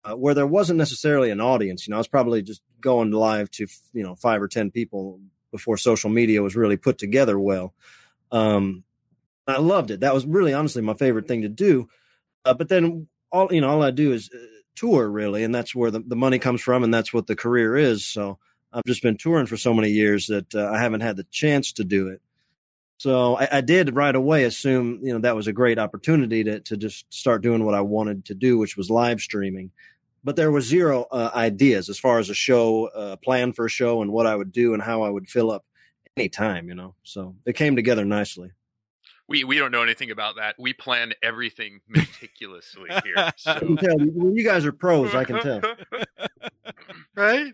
[0.05, 1.87] uh, where there wasn't necessarily an audience.
[1.87, 5.21] You know, I was probably just going live to you know five or ten people
[5.51, 7.75] before social media was really put together well.
[8.33, 8.85] Um,
[9.47, 10.01] I loved it.
[10.01, 11.88] That was really honestly my favorite thing to do.
[12.45, 14.38] Uh, but then all you know, all I do is uh,
[14.75, 17.77] tour really, and that's where the, the money comes from, and that's what the career
[17.77, 18.05] is.
[18.05, 18.38] So
[18.73, 21.73] I've just been touring for so many years that uh, I haven't had the chance
[21.73, 22.21] to do it.
[22.99, 26.61] So I, I did right away assume you know that was a great opportunity to
[26.61, 29.73] to just start doing what I wanted to do, which was live streaming.
[30.25, 33.69] But there was zero uh, ideas as far as a show, uh, plan for a
[33.69, 35.65] show, and what I would do and how I would fill up
[36.17, 36.69] any time.
[36.69, 38.53] You know, so it came together nicely.
[39.27, 40.55] We we don't know anything about that.
[40.59, 43.15] We plan everything meticulously here.
[43.17, 45.15] I can tell you, you guys are pros.
[45.15, 45.61] I can tell.
[47.15, 47.53] Right?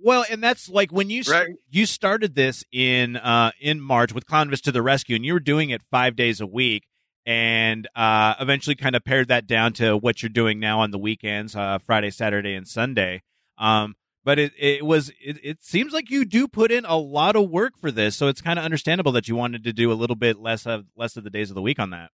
[0.00, 1.50] Well, and that's like when you Right.
[1.70, 5.40] you started this in uh in March with Clownvis to the rescue, and you were
[5.40, 6.86] doing it five days a week,
[7.26, 10.98] and uh eventually kind of pared that down to what you're doing now on the
[10.98, 13.22] weekends, uh Friday, Saturday, and Sunday.
[13.58, 17.34] Um, but it it was it, it seems like you do put in a lot
[17.34, 19.94] of work for this, so it's kind of understandable that you wanted to do a
[19.94, 22.10] little bit less of less of the days of the week on that.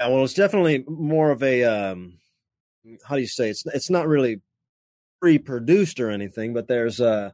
[0.00, 2.18] Yeah, well, it's definitely more of a um,
[3.04, 3.50] how do you say?
[3.50, 4.40] It's it's not really
[5.20, 7.30] pre-produced or anything, but there's uh,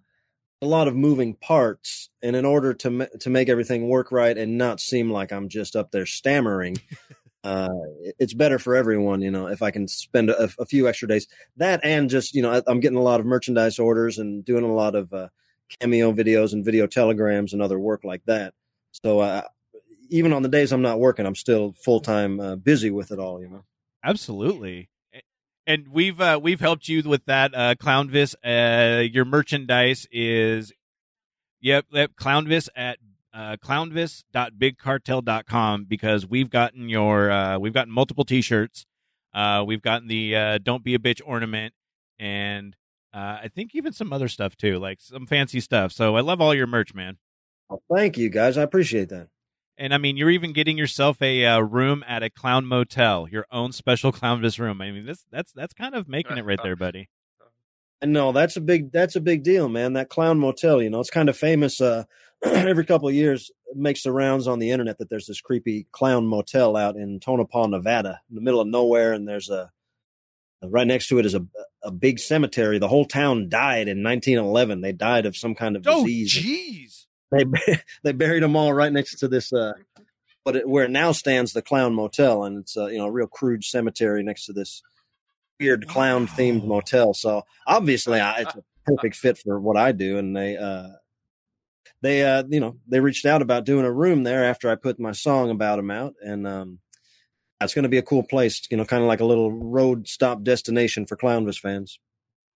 [0.62, 4.37] a lot of moving parts, and in order to ma- to make everything work right
[4.37, 6.77] and not seem like I'm just up there stammering,
[7.44, 7.68] uh,
[8.18, 11.27] it's better for everyone, you know, if I can spend a, a few extra days.
[11.57, 14.64] That and just you know, I, I'm getting a lot of merchandise orders and doing
[14.64, 15.29] a lot of uh,
[15.81, 18.55] cameo videos and video telegrams and other work like that.
[19.05, 19.42] So uh,
[20.09, 23.18] even on the days I'm not working, I'm still full time uh, busy with it
[23.18, 23.40] all.
[23.40, 23.64] You know.
[24.03, 24.88] Absolutely.
[25.67, 28.37] And we've uh, we've helped you with that, uh, Clownvis.
[28.45, 30.73] Uh, your merchandise is,
[31.61, 32.99] yep, yep Clownvis at
[33.35, 38.87] uh, clownvis.bigcartel.com because we've gotten your uh, we've gotten multiple T-shirts.
[39.35, 41.75] Uh, we've gotten the uh, "Don't Be a Bitch" ornament,
[42.19, 42.75] and
[43.13, 45.93] uh, I think even some other stuff too, like some fancy stuff.
[45.93, 47.19] So I love all your merch, man.
[47.69, 48.57] Well, thank you guys.
[48.57, 49.29] I appreciate that.
[49.79, 53.47] And I mean, you're even getting yourself a uh, room at a clown motel, your
[53.51, 54.81] own special clownvis room.
[54.81, 57.09] I mean, this that's that's kind of making it right there, buddy.
[58.03, 59.95] And no, that's a big that's a big deal, man.
[59.95, 61.81] That clown motel, you know, it's kind of famous.
[61.81, 62.05] Uh,
[62.45, 66.27] every couple of years, makes the rounds on the internet that there's this creepy clown
[66.27, 69.71] motel out in Tonopah, Nevada, in the middle of nowhere, and there's a
[70.62, 71.47] right next to it is a
[71.83, 72.79] a big cemetery.
[72.79, 74.81] The whole town died in 1911.
[74.81, 76.35] They died of some kind of Oh, disease.
[76.35, 76.96] jeez.
[77.31, 77.45] They
[78.03, 79.73] they buried them all right next to this uh
[80.45, 83.11] but it, where it now stands the clown motel and it's uh, you know a
[83.11, 84.83] real crude cemetery next to this
[85.59, 87.15] weird clown themed motel.
[87.15, 90.91] So obviously I, it's a perfect fit for what i do and they uh
[92.03, 95.01] they uh you know they reached out about doing a room there after i put
[95.01, 96.79] my song about them out and um
[97.61, 100.07] it's going to be a cool place you know kind of like a little road
[100.09, 101.99] stop destination for clownvis fans.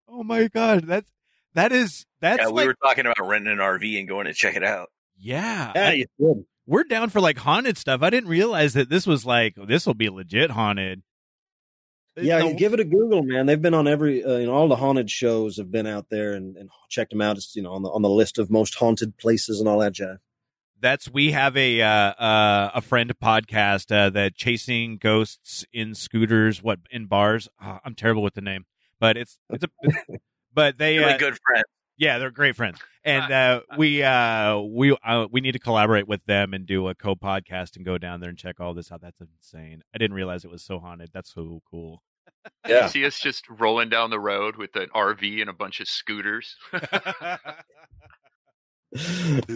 [0.09, 1.11] Oh my god, that's
[1.55, 4.35] that is that's yeah, we like were talking about renting an RV and going to
[4.35, 4.89] check it out.
[5.19, 5.73] yeah.
[5.75, 8.01] yeah I- you we're down for like haunted stuff.
[8.03, 11.03] I didn't realize that this was like this will be legit haunted.
[12.17, 13.47] Yeah, No- give it a Google, man.
[13.47, 16.35] They've been on every, uh, you know, all the haunted shows have been out there
[16.35, 17.37] and, and checked them out.
[17.39, 19.93] It's you know on the on the list of most haunted places and all that
[19.93, 20.19] jazz.
[20.81, 26.63] that's we have a uh, uh, a friend podcast uh, that chasing ghosts in scooters,
[26.63, 27.49] what in bars.
[27.63, 28.67] Uh, I'm terrible with the name,
[29.01, 29.69] but it's it's a
[30.53, 31.65] but they Really uh, good friends.
[31.99, 36.25] yeah they're great friends, and uh, we uh, we uh, we need to collaborate with
[36.27, 39.01] them and do a co podcast and go down there and check all this out.
[39.01, 39.83] That's insane.
[39.95, 41.11] I didn't realize it was so haunted.
[41.13, 42.03] That's so cool.
[42.67, 45.89] You see us just rolling down the road with an RV and a bunch of
[45.89, 46.57] scooters.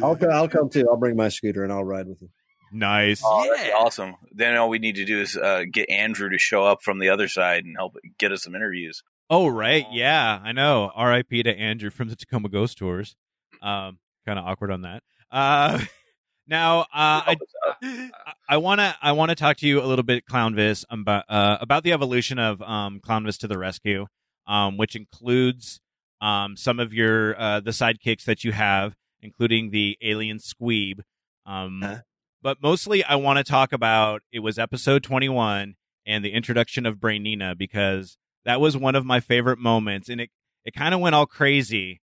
[0.02, 0.86] I'll co- I'll come too.
[0.90, 2.28] I'll bring my scooter and I'll ride with you.
[2.72, 3.22] nice.
[3.24, 4.14] Oh, that'd be awesome.
[4.32, 7.08] Then all we need to do is uh, get Andrew to show up from the
[7.08, 9.02] other side and help get us some interviews.
[9.30, 10.90] Oh right, yeah, I know.
[10.94, 11.42] R.I.P.
[11.44, 13.16] to Andrew from the Tacoma Ghost Tours.
[13.62, 15.02] Um, kind of awkward on that.
[15.30, 15.78] Uh,
[16.46, 18.10] now, uh, I out.
[18.48, 21.58] I want to I want to talk to you a little bit, Clownvis, about uh,
[21.60, 24.06] about the evolution of um, Clownvis to the rescue,
[24.46, 25.80] um, which includes
[26.20, 31.00] um, some of your uh, the sidekicks that you have, including the alien squeeb.
[31.46, 31.98] Um, Huh?
[32.42, 36.84] But mostly, I want to talk about it was episode twenty one and the introduction
[36.84, 40.30] of Brainina because that was one of my favorite moments, and it
[40.64, 42.00] it kind of went all crazy,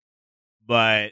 [0.65, 1.12] but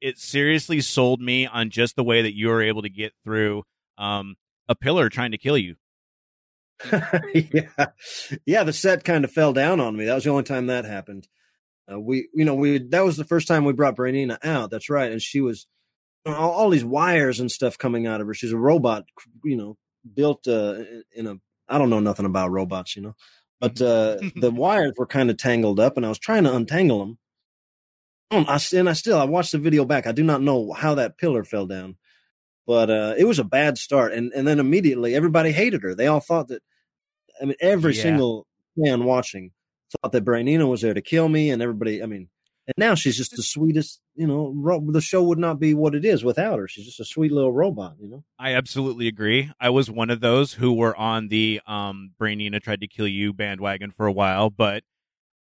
[0.00, 3.62] it seriously sold me on just the way that you were able to get through
[3.98, 4.34] um,
[4.68, 5.76] a pillar trying to kill you.
[7.34, 7.86] yeah,
[8.44, 8.64] yeah.
[8.64, 10.06] The set kind of fell down on me.
[10.06, 11.28] That was the only time that happened.
[11.90, 14.70] Uh, we, you know, we that was the first time we brought Brainina out.
[14.70, 15.66] That's right, and she was
[16.26, 18.34] all, all these wires and stuff coming out of her.
[18.34, 19.04] She's a robot,
[19.44, 19.76] you know,
[20.12, 20.82] built uh,
[21.14, 21.36] in a.
[21.68, 23.14] I don't know nothing about robots, you know,
[23.62, 26.98] but uh, the wires were kind of tangled up, and I was trying to untangle
[26.98, 27.18] them.
[28.32, 30.06] Um, I, and I still I watched the video back.
[30.06, 31.96] I do not know how that pillar fell down,
[32.66, 34.12] but uh, it was a bad start.
[34.12, 35.94] And and then immediately everybody hated her.
[35.94, 36.62] They all thought that.
[37.40, 38.02] I mean, every Yeah.
[38.02, 38.46] single
[38.76, 39.52] man watching
[40.02, 42.02] thought that Brainina was there to kill me, and everybody.
[42.02, 42.28] I mean,
[42.66, 44.00] and now she's just the sweetest.
[44.14, 46.68] You know, ro- the show would not be what it is without her.
[46.68, 47.94] She's just a sweet little robot.
[47.98, 48.24] You know.
[48.38, 49.50] I absolutely agree.
[49.58, 53.32] I was one of those who were on the um, Brainina tried to kill you
[53.32, 54.82] bandwagon for a while, but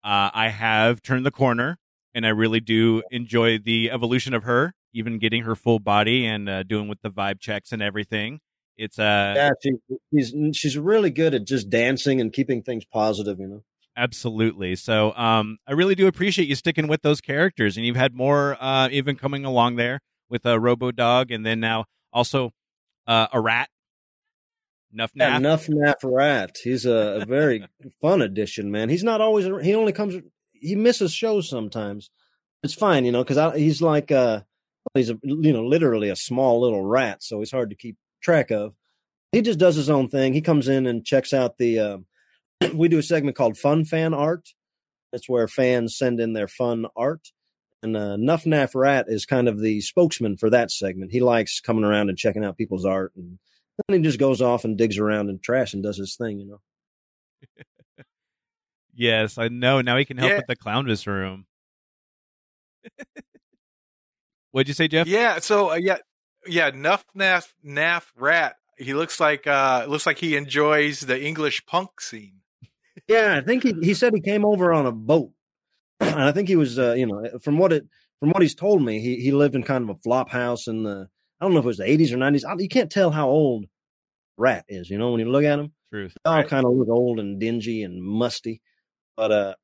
[0.03, 1.77] uh, I have turned the corner,
[2.15, 6.49] and I really do enjoy the evolution of her, even getting her full body and
[6.49, 8.39] uh, doing with the vibe checks and everything.
[8.77, 9.71] It's uh, Yeah, she,
[10.13, 13.39] she's she's really good at just dancing and keeping things positive.
[13.39, 13.63] You know.
[14.01, 14.75] Absolutely.
[14.77, 18.57] So um, I really do appreciate you sticking with those characters, and you've had more
[18.59, 22.49] uh, even coming along there with a uh, Robo Dog, and then now also
[23.05, 23.69] uh, a rat.
[24.91, 25.41] Nuff Yeah, Naff.
[25.41, 26.57] Nuff Naff Rat.
[26.63, 27.63] He's a, a very
[28.01, 28.89] fun addition, man.
[28.89, 29.45] He's not always.
[29.63, 30.15] He only comes.
[30.49, 32.09] He misses shows sometimes.
[32.63, 34.41] It's fine, you know, because he's like uh
[34.95, 38.49] he's a, you know literally a small little rat, so he's hard to keep track
[38.49, 38.73] of.
[39.31, 40.33] He just does his own thing.
[40.33, 41.77] He comes in and checks out the.
[41.77, 41.97] Uh,
[42.73, 44.49] we do a segment called Fun Fan Art.
[45.11, 47.31] That's where fans send in their fun art.
[47.83, 51.11] And uh, Nuff Naff Rat is kind of the spokesman for that segment.
[51.11, 53.39] He likes coming around and checking out people's art and
[53.87, 56.45] then he just goes off and digs around in trash and does his thing, you
[56.47, 56.61] know.
[58.93, 59.79] Yes, I know.
[59.81, 60.35] Now he can help Yeah.
[60.37, 61.45] with the Clownvis room.
[64.51, 65.07] What'd you say, Jeff?
[65.07, 65.39] Yeah.
[65.39, 65.97] So uh, yeah,
[66.45, 66.71] yeah.
[66.71, 68.57] Nuff Naff Naff Rat.
[68.77, 72.40] He looks like uh looks like he enjoys the English punk scene.
[73.11, 75.31] Yeah, I think he he said he came over on a boat.
[75.99, 77.85] And I think he was uh, you know, from what it
[78.21, 80.83] from what he's told me, he he lived in kind of a flop house in
[80.83, 81.09] the
[81.39, 82.45] I don't know if it was the 80s or 90s.
[82.45, 83.65] I, you can't tell how old
[84.37, 85.73] Rat is, you know, when you look at him.
[85.91, 86.13] Truth.
[86.23, 86.47] They all Right.
[86.47, 88.61] kind of look old and dingy and musty.
[89.17, 89.55] But uh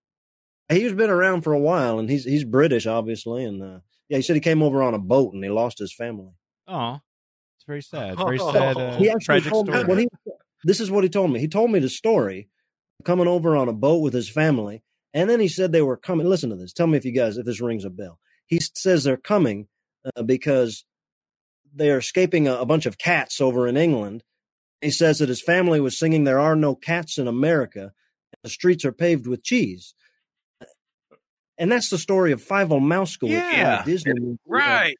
[0.69, 3.79] he's been around for a while and he's he's British obviously and uh
[4.09, 6.33] yeah, he said he came over on a boat and he lost his family.
[6.67, 6.99] Oh,
[7.55, 8.17] it's very sad.
[8.17, 8.77] Very sad.
[8.77, 9.87] Uh, he actually tragic told me story.
[9.87, 10.07] when he
[10.65, 11.39] this is what he told me.
[11.39, 12.49] He told me the story
[13.07, 14.83] coming over on a boat with his family,
[15.13, 16.27] and then he said they were coming.
[16.27, 16.73] Listen to this.
[16.73, 18.19] Tell me if you guys if this rings a bell.
[18.45, 19.67] He says they're coming
[20.15, 20.85] uh, because
[21.73, 24.23] they are escaping a, a bunch of cats over in England.
[24.81, 27.93] He says that his family was singing "There are no cats in America."
[28.43, 29.95] The streets are paved with cheese.
[30.61, 30.65] Uh,
[31.57, 33.31] and that's the story of Fievel Mousekewitz.
[33.33, 33.83] A uh, Yeah.
[33.85, 34.37] Disney movie.
[34.49, 34.95] Uh, right.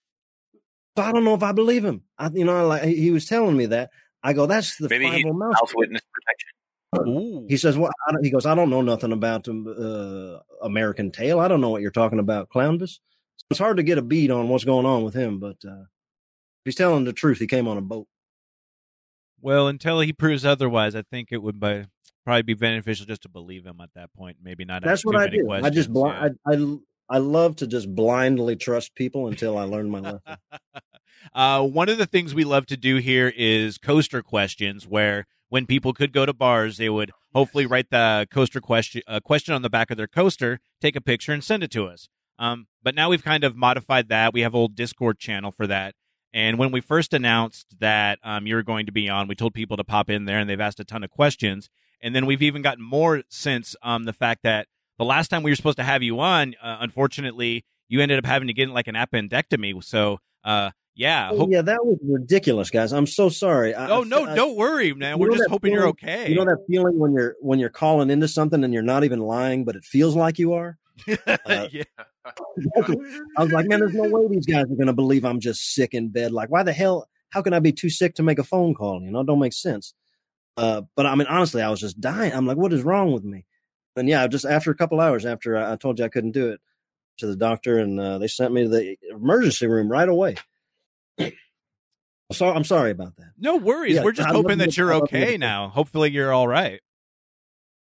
[0.97, 2.01] So I don't know if I believe him.
[2.17, 3.91] I, you know, like he was telling me that.
[4.23, 5.53] I go, that's the Maybe Five he- O Mouse.
[5.59, 6.49] House witness protection.
[7.05, 7.45] Ooh.
[7.49, 11.39] He says, "Well, I don't, he goes, "I don't know nothing about uh, American Tail.
[11.39, 12.99] I don't know what you're talking about, Clownvis."
[13.37, 15.81] So it's hard to get a beat on what's going on with him, but uh,
[15.81, 17.39] if he's telling the truth.
[17.39, 18.07] He came on a boat.
[19.39, 21.85] Well, until he proves otherwise, I think it would by,
[22.25, 24.37] probably be beneficial just to believe him at that point.
[24.41, 24.83] Maybe not.
[24.83, 25.51] That's what I do.
[25.51, 26.29] I just bl- yeah.
[26.45, 26.77] I, I
[27.09, 30.19] I love to just blindly trust people until I learn my lesson.
[31.33, 35.65] uh, one of the things we love to do here is coaster questions, where when
[35.65, 39.61] people could go to bars, they would hopefully write the coaster question uh, question on
[39.61, 42.09] the back of their coaster, take a picture, and send it to us.
[42.39, 44.33] Um, but now we've kind of modified that.
[44.33, 45.95] We have whole Discord channel for that.
[46.33, 49.53] And when we first announced that um, you were going to be on, we told
[49.53, 51.69] people to pop in there, and they've asked a ton of questions.
[52.01, 54.67] And then we've even gotten more since um, the fact that
[54.99, 58.25] the last time we were supposed to have you on, uh, unfortunately, you ended up
[58.25, 59.83] having to get like an appendectomy.
[59.83, 61.29] So, uh, yeah.
[61.31, 62.91] Oh, hope- yeah, that was ridiculous, guys.
[62.91, 63.73] I'm so sorry.
[63.73, 65.19] I, oh no, I- don't worry, man.
[65.19, 66.27] We're just hoping you're okay.
[66.29, 69.19] You know that feeling when you're when you're calling into something and you're not even
[69.19, 70.77] lying, but it feels like you are.
[71.27, 71.83] uh, yeah.
[73.37, 75.73] I was like, man, there's no way these guys are going to believe I'm just
[75.73, 76.31] sick in bed.
[76.31, 77.07] Like, why the hell?
[77.29, 79.01] How can I be too sick to make a phone call?
[79.01, 79.93] You know, it don't make sense.
[80.57, 82.33] Uh, but I mean, honestly, I was just dying.
[82.33, 83.45] I'm like, what is wrong with me?
[83.95, 86.49] And yeah, just after a couple hours after I, I told you I couldn't do
[86.49, 86.61] it,
[87.17, 90.35] to the doctor, and uh, they sent me to the emergency room right away.
[92.31, 93.31] So I'm sorry about that.
[93.37, 93.95] No worries.
[93.95, 95.17] Yeah, We're just I hoping that you're I love you.
[95.19, 95.69] okay now.
[95.69, 96.81] Hopefully, you're all right.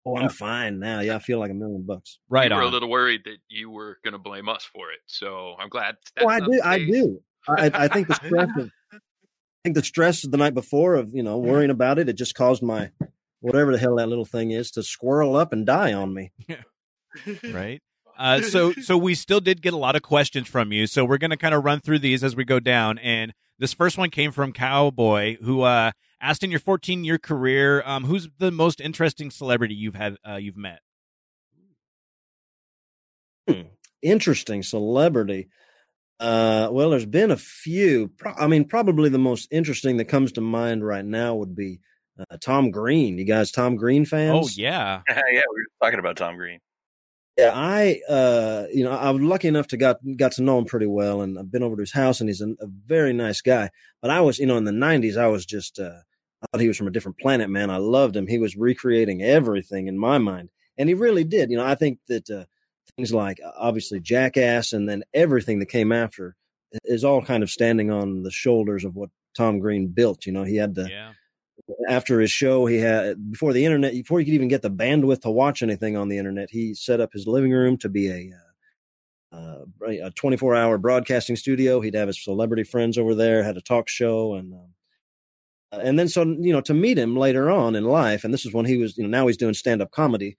[0.05, 0.99] Oh, I'm fine now.
[0.99, 2.19] Yeah, I feel like a million bucks.
[2.29, 4.99] Right we were a little worried that you were going to blame us for it.
[5.07, 5.95] So I'm glad.
[6.19, 6.51] Oh, that's Oh, I do.
[6.51, 7.21] the I do.
[7.47, 8.97] I, I think the stress of, I
[9.63, 12.35] think the stress of the night before of you know worrying about it, it just
[12.35, 12.91] caused my
[13.39, 16.31] whatever the hell that little thing is to squirrel up and die on me.
[16.47, 16.61] Yeah.
[17.51, 17.81] right?
[18.17, 20.87] Uh, so so we still did get a lot of questions from you.
[20.87, 22.97] So we're gonna kind of run through these as we go down.
[22.99, 25.91] And this first one came from Cowboy, who uh,
[26.21, 30.35] asked in your 14 year career, um, who's the most interesting celebrity you've had uh,
[30.35, 30.79] you've met?
[34.01, 35.49] Interesting celebrity.
[36.19, 38.07] Uh, well, there's been a few.
[38.17, 41.79] Pro- I mean, probably the most interesting that comes to mind right now would be
[42.19, 43.17] uh, Tom Green.
[43.17, 44.45] You guys, Tom Green fans?
[44.45, 46.59] Oh yeah, yeah, we were talking about Tom Green.
[47.37, 50.65] Yeah, I uh you know, I was lucky enough to got got to know him
[50.65, 53.41] pretty well and I've been over to his house and he's a, a very nice
[53.41, 53.71] guy.
[54.01, 55.99] But I was, you know, in the 90s I was just uh
[56.41, 57.69] I thought he was from a different planet, man.
[57.69, 58.27] I loved him.
[58.27, 60.49] He was recreating everything in my mind.
[60.77, 61.49] And he really did.
[61.49, 62.45] You know, I think that uh
[62.95, 66.35] things like uh, obviously Jackass and then everything that came after
[66.83, 70.25] is all kind of standing on the shoulders of what Tom Green built.
[70.25, 71.11] You know, he had the yeah.
[71.87, 75.21] After his show he had before the internet before you could even get the bandwidth
[75.21, 78.31] to watch anything on the internet he set up his living room to be a
[79.35, 83.61] uh, a 24 hour broadcasting studio he'd have his celebrity friends over there had a
[83.61, 84.69] talk show and um,
[85.71, 88.45] uh, and then so you know to meet him later on in life and this
[88.45, 90.37] is when he was you know now he's doing stand up comedy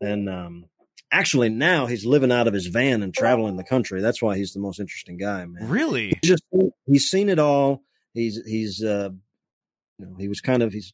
[0.00, 0.64] and um,
[1.12, 4.00] actually now he's living out of his van and traveling the country.
[4.00, 5.68] That's why he's the most interesting guy, man.
[5.68, 6.08] Really?
[6.22, 6.42] He's just
[6.86, 7.84] he's seen it all.
[8.14, 9.10] He's he's uh,
[10.02, 10.92] you know he was kind of he's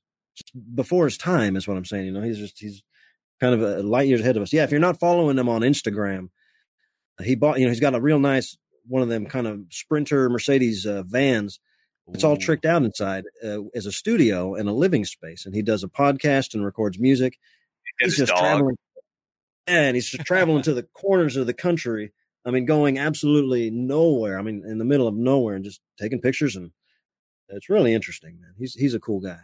[0.75, 2.07] before his time is what I'm saying.
[2.07, 2.83] You know he's just he's
[3.41, 4.53] kind of a light years ahead of us.
[4.53, 6.29] Yeah, if you're not following him on Instagram,
[7.23, 8.57] he bought you know he's got a real nice
[8.87, 11.61] one of them kind of Sprinter Mercedes uh, vans.
[12.15, 15.61] It's all tricked out inside uh, as a studio and a living space, and he
[15.61, 17.39] does a podcast and records music
[18.01, 18.39] And he's just dog.
[18.41, 18.77] traveling.
[19.67, 22.13] And he's just traveling to the corners of the country.
[22.47, 24.39] I mean, going absolutely nowhere.
[24.39, 26.71] I mean, in the middle of nowhere, and just taking pictures, and
[27.49, 28.55] it's really interesting, man.
[28.59, 29.41] He's he's a cool guy.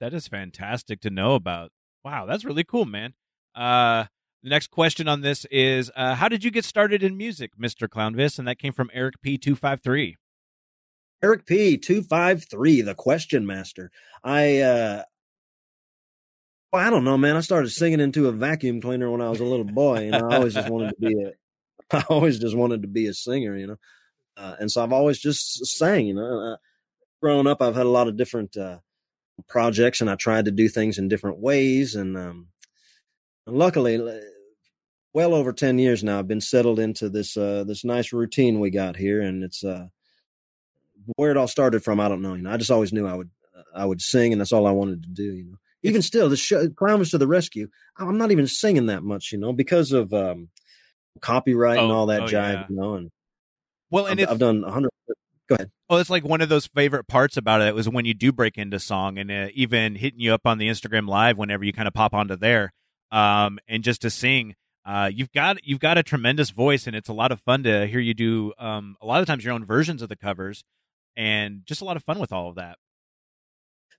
[0.00, 1.70] That is fantastic to know about.
[2.04, 3.14] Wow, that's really cool, man.
[3.54, 4.04] Uh,
[4.42, 7.88] the next question on this is uh, How did you get started in music, Mr.
[7.88, 8.38] Clownvis?
[8.38, 10.16] And that came from Eric P253.
[11.22, 13.92] Eric P two five three, the Question Master.
[14.24, 15.02] I uh,
[16.72, 17.36] well, I don't know, man.
[17.36, 20.36] I started singing into a vacuum cleaner when I was a little boy, and I
[20.36, 21.32] always just wanted to be a.
[21.96, 23.76] I always just wanted to be a singer, you know,
[24.36, 26.06] uh, and so I've always just sang.
[26.06, 26.56] You know, uh,
[27.22, 28.78] growing up, I've had a lot of different uh,
[29.48, 32.48] projects, and I tried to do things in different ways, and um,
[33.46, 33.98] and luckily,
[35.14, 38.70] well over ten years now, I've been settled into this uh, this nice routine we
[38.70, 39.86] got here, and it's uh,
[41.16, 42.00] where it all started from.
[42.00, 42.34] I don't know.
[42.34, 43.30] You know, I just always knew I would
[43.74, 45.22] I would sing, and that's all I wanted to do.
[45.34, 49.02] You know, even still, the show, "Clownvis to the Rescue." I'm not even singing that
[49.02, 50.48] much, you know, because of um,
[51.20, 52.52] copyright and Oh, all that oh, jive.
[52.54, 52.66] yeah.
[52.68, 53.10] You know, and
[53.90, 54.90] Well, and I've, it's, I've done hundred.
[55.52, 55.70] Go ahead.
[55.90, 58.56] well, it's like one of those favorite parts about it was when you do break
[58.56, 61.86] into song and uh, even hitting you up on the Instagram live whenever you kind
[61.88, 62.72] of pop onto there
[63.10, 64.54] um, and just to sing.
[64.84, 67.86] Uh, you've got you've got a tremendous voice, and it's a lot of fun to
[67.86, 68.52] hear you do.
[68.58, 70.64] Um, a lot of times your own versions of the covers,
[71.16, 72.78] and just a lot of fun with all of that.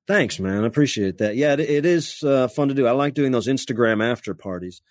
[0.08, 0.64] Thanks, man.
[0.64, 1.36] I appreciate that.
[1.38, 2.86] Yeah, it, it is uh, fun to do.
[2.88, 4.82] I like doing those Instagram after parties,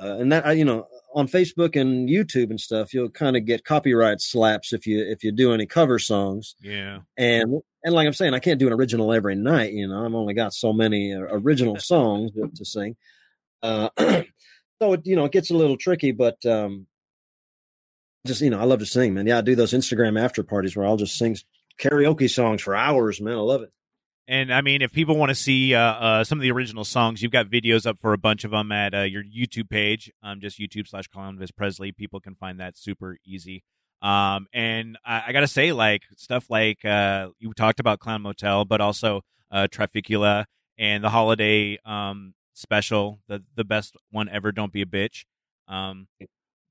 [0.00, 3.44] uh, and that I- you know on Facebook and YouTube and stuff, you'll kind of
[3.44, 6.54] get copyright slaps if you if you do any cover songs.
[6.60, 7.00] Yeah.
[7.16, 9.72] and and like I'm saying, I can't do an original every night.
[9.72, 12.96] You know, I've only got so many uh, original songs to, to sing.
[13.62, 16.86] Uh, so it you know it gets a little tricky, but um,
[18.26, 19.26] just you know, I love to sing, man.
[19.26, 21.36] Yeah, I do those Instagram after parties where I'll just sing
[21.80, 23.34] karaoke songs for hours, man.
[23.34, 23.72] I love it.
[24.30, 27.20] And I mean, if people want to see uh, uh, some of the original songs,
[27.20, 30.08] you've got videos up for a bunch of them at uh, your YouTube page.
[30.22, 31.90] Um, just YouTube slash Clownvis Presley.
[31.90, 33.64] People can find that super easy.
[34.00, 38.64] Um, and I, I gotta say, like stuff like uh, you talked about Clown Motel,
[38.64, 40.44] but also uh, Traficula
[40.78, 44.52] and the holiday um special, the the best one ever.
[44.52, 45.24] Don't be a bitch.
[45.66, 46.06] Um,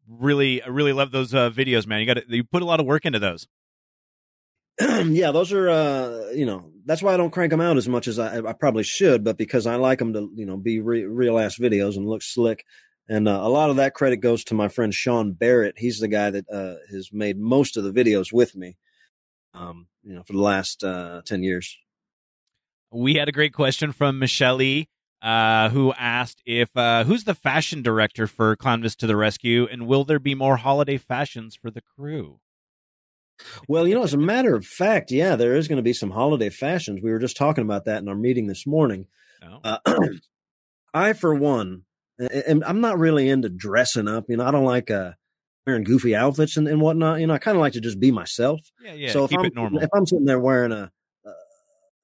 [0.07, 1.99] really, I really love those uh, videos, man.
[1.99, 3.47] You got you put a lot of work into those.
[5.07, 8.07] yeah, those are uh, you know that's why I don't crank them out as much
[8.07, 11.05] as I, I probably should, but because I like them to you know be re-
[11.05, 12.65] real ass videos and look slick.
[13.09, 15.75] And uh, a lot of that credit goes to my friend Sean Barrett.
[15.77, 18.77] He's the guy that uh, has made most of the videos with me,
[19.53, 21.75] um, you know, for the last uh, ten years.
[22.91, 24.87] we had a great question from Michelle E,
[25.21, 29.87] uh, who asked if uh, who's the fashion director for Clownvis to the Rescue, and
[29.87, 32.39] will there be more holiday fashions for the crew?
[33.67, 36.11] Well, you know, as a matter of fact, yeah, there is going to be some
[36.11, 37.01] holiday fashions.
[37.03, 39.07] We were just talking about that in our meeting this morning.
[39.41, 39.59] No?
[39.63, 39.77] Uh,
[40.93, 41.83] I, for one,
[42.17, 44.25] and I'm not really into dressing up.
[44.27, 45.11] You know, I don't like uh,
[45.65, 47.21] wearing goofy outfits and, and whatnot.
[47.21, 48.59] You know, I kind of like to just be myself.
[48.83, 49.11] yeah, yeah.
[49.11, 49.77] so if I'm.
[49.77, 50.91] If I'm sitting there wearing a,
[51.25, 51.31] uh,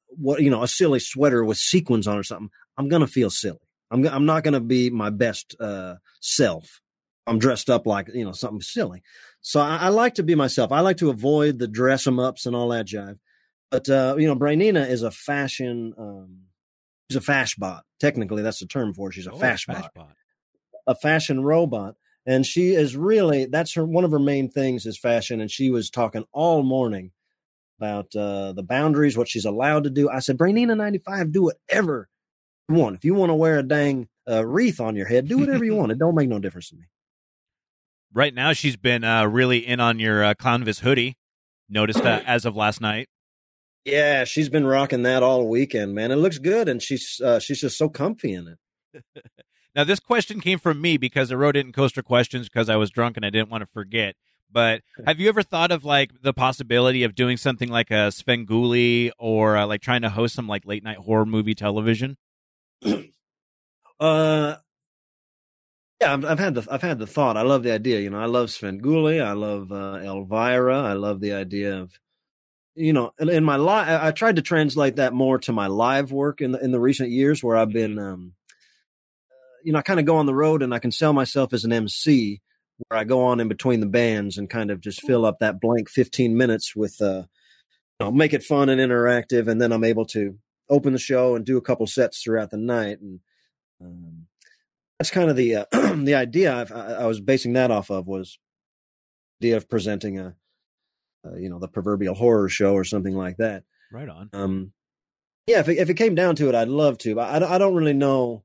[0.10, 3.60] what you know, a silly sweater with sequins on or something, I'm gonna feel silly.
[3.92, 6.82] I'm I'm not gonna be my best uh, self.
[7.28, 9.04] I'm dressed up like you know something silly.
[9.48, 10.72] So I, I like to be myself.
[10.72, 13.20] I like to avoid the dress 'em ups and all that jive.
[13.70, 15.94] But uh, you know, Brainina is a fashion.
[16.00, 16.46] Um,
[17.10, 17.82] she's a fashbot.
[18.00, 19.10] Technically, that's the term for.
[19.10, 19.12] Her.
[19.12, 20.14] She's a Oh, fashbot Fashbot.
[20.88, 24.98] a fashion robot and she is really that's her one of her main things is
[24.98, 27.12] fashion and she was talking all morning
[27.80, 32.08] about uh the boundaries what she's allowed to do i said brainina 95 do whatever
[32.70, 35.38] you want if you want to wear a dang uh, wreath on your head do
[35.40, 36.84] whatever you want it don't make no difference to me
[38.16, 41.18] Right now, she's been uh, really in on your uh, Clownvis hoodie.
[41.70, 43.10] Noticed that as of last night.
[43.84, 47.60] yeah she's been rocking that all weekend man it looks good and she's uh, she's
[47.60, 48.48] just so comfy in
[48.94, 49.04] it
[49.76, 52.78] Now, this question came from me because I wrote it in Coaster Questions because I
[52.78, 54.16] was drunk and I didn't want to forget.
[54.50, 59.12] But have you ever thought of like the possibility of doing something like a Svengoolie
[59.20, 62.18] or uh, like trying to host some like late night horror movie television?
[63.98, 64.56] Uh,
[66.02, 67.38] yeah, I've, I've had the I've had the thought.
[67.38, 68.00] I love the idea.
[68.02, 69.24] You know, I love Sven Svengoolie.
[69.24, 70.82] I love uh, Elvira.
[70.82, 71.98] I love the idea of,
[72.76, 76.12] you know, in, in my life, I tried to translate that more to my live
[76.12, 78.34] work in the in the recent years, where I've been, um,
[79.64, 81.64] you know, I kind of go on the road and I can sell myself as
[81.64, 82.42] an MC
[82.78, 85.62] where I go on in between the bands and kind of just fill up that
[85.62, 87.24] blank 15 minutes with, uh,
[88.00, 89.48] you know, make it fun and interactive.
[89.48, 90.38] And then I'm able to
[90.70, 93.00] open the show and do a couple sets throughout the night.
[93.00, 93.20] And,
[93.82, 94.28] um,
[95.00, 95.66] that's kind of the, uh,
[95.96, 98.40] the idea I've, I, I was basing that off of was
[99.40, 100.36] the idea of presenting a,
[101.26, 103.64] uh, you know, the proverbial horror show or something like that.
[103.92, 104.30] Right on.
[104.34, 104.72] Um,
[105.48, 107.52] yeah, if it, if it came down to it, I'd love to, but I, don't-
[107.52, 108.44] I don't really know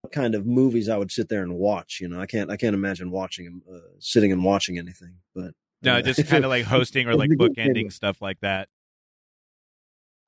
[0.00, 1.98] what kind of movies I would sit there and watch.
[2.00, 5.16] You know, I can't I can't imagine watching uh, sitting and watching anything.
[5.34, 8.68] But No, uh, just kind of like hosting or like bookending stuff like that.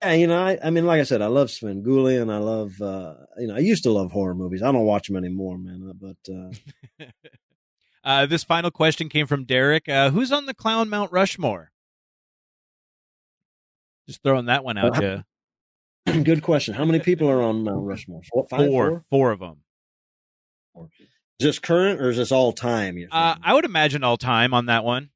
[0.03, 3.15] Yeah, you know, I, I mean, like I said, I love Svengoolie I love, uh,
[3.39, 4.63] you know, I used to love horror movies.
[4.63, 5.91] I don't watch them anymore, man.
[5.91, 7.07] uh, But uh,
[8.05, 9.89] Uh, this final question came from Derek.
[9.89, 11.71] Uh, who's on the Clown Mount Rushmore?
[14.07, 15.25] Just throwing that one out to
[16.23, 16.75] good question.
[16.75, 18.21] How many people are on Mount Rushmore?
[18.31, 19.05] Four, five, four, four?
[19.11, 19.57] four of them.
[21.41, 22.99] Is this current or is this all time?
[23.11, 23.37] Uh.
[23.43, 25.09] I would imagine all time on that one.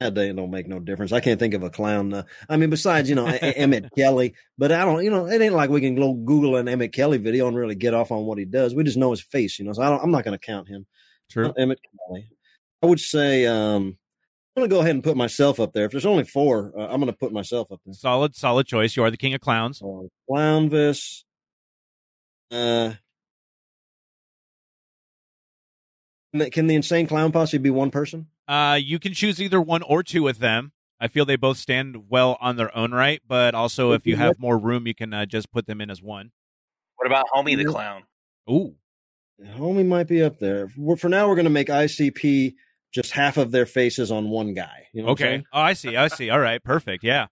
[0.00, 1.12] That day don't make no difference.
[1.12, 2.12] I can't think of a clown.
[2.12, 5.02] Uh, I mean, besides you know Emmett Kelly, but I don't.
[5.02, 7.74] You know, it ain't like we can go Google an Emmett Kelly video and really
[7.76, 8.74] get off on what he does.
[8.74, 9.72] We just know his face, you know.
[9.72, 10.86] So I don't, I'm not going to count him.
[11.30, 11.44] True.
[11.44, 12.28] Not Emmett Kelly.
[12.82, 13.96] I would say um,
[14.54, 15.86] I'm going to go ahead and put myself up there.
[15.86, 17.94] If there's only four, uh, I'm going to put myself up there.
[17.94, 18.96] Solid, solid choice.
[18.96, 19.78] You are the king of clowns.
[19.78, 21.24] So Clownvis.
[22.50, 22.92] Uh,
[26.32, 28.26] can the- can the insane clown posse be one person?
[28.48, 30.72] Uh, you can choose either one or two with them.
[30.98, 34.38] I feel they both stand well on their own right, but also if you have
[34.38, 36.30] more room, you can uh, just put them in as one.
[36.96, 38.04] What about Homie the Clown?
[38.50, 38.76] Ooh,
[39.44, 40.68] Homie might be up there.
[40.68, 42.54] For for now, we're going to make ICP
[42.94, 44.86] just half of their faces on one guy.
[44.94, 45.44] You know okay.
[45.52, 45.96] Oh, I see.
[45.96, 46.30] I see.
[46.30, 47.04] All right, perfect.
[47.04, 47.26] Yeah.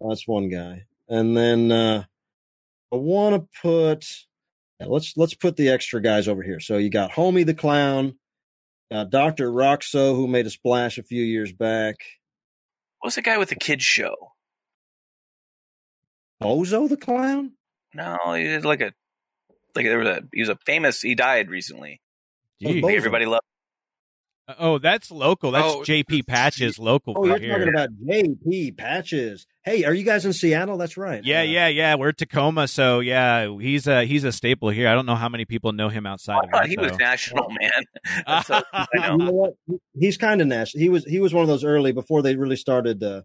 [0.00, 0.84] That's one guy.
[1.08, 2.04] And then uh
[2.92, 4.06] I want to put
[4.80, 6.60] yeah, let's let's put the extra guys over here.
[6.60, 8.14] So you got Homie the Clown,
[8.92, 9.50] uh, Dr.
[9.50, 11.96] Rockso, who made a splash a few years back,
[13.02, 14.14] What's the guy with the kids show?
[16.40, 17.52] Bozo the Clown?
[17.94, 18.92] No, he was like a
[19.74, 21.02] like there was a he was a famous.
[21.02, 22.00] He died recently.
[22.64, 23.42] Everybody loved.
[24.58, 25.52] Oh, that's local.
[25.52, 27.52] That's Oh, JP Patches local Oh, you're here.
[27.58, 29.46] talking about JP Patches.
[29.64, 30.76] Hey, are you guys in Seattle?
[30.76, 31.24] That's right.
[31.24, 31.94] yeah, Uh, yeah, yeah.
[31.94, 34.88] We're Tacoma, so yeah, he's a he's a staple here.
[34.88, 36.98] I don't know how many people know him outside I of thought that, he was
[36.98, 37.84] national man.
[38.94, 39.56] You know.
[39.98, 40.80] He's kind of national.
[40.82, 43.02] He was he was one of those early before they really started.
[43.02, 43.22] Uh,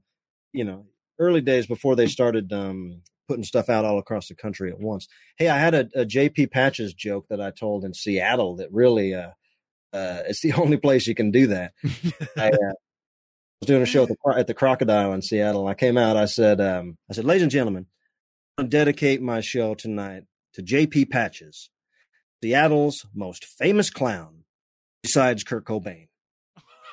[0.53, 0.86] you know,
[1.20, 5.07] early days before they started um, putting stuff out all across the country at once.
[5.38, 9.15] Hey, I had a, a JP Patches joke that I told in Seattle that really.
[9.15, 9.32] Uh,
[9.93, 11.73] uh, it's the only place you can do that.
[12.38, 12.73] I uh,
[13.61, 15.67] was doing a show at the, at the Crocodile in Seattle.
[15.67, 16.17] I came out.
[16.17, 17.85] I said, um, I said, ladies and gentlemen,
[18.57, 20.23] I'm going to dedicate my show tonight
[20.53, 21.69] to JP Patches,
[22.43, 24.43] Seattle's most famous clown,
[25.03, 26.07] besides Kurt Cobain.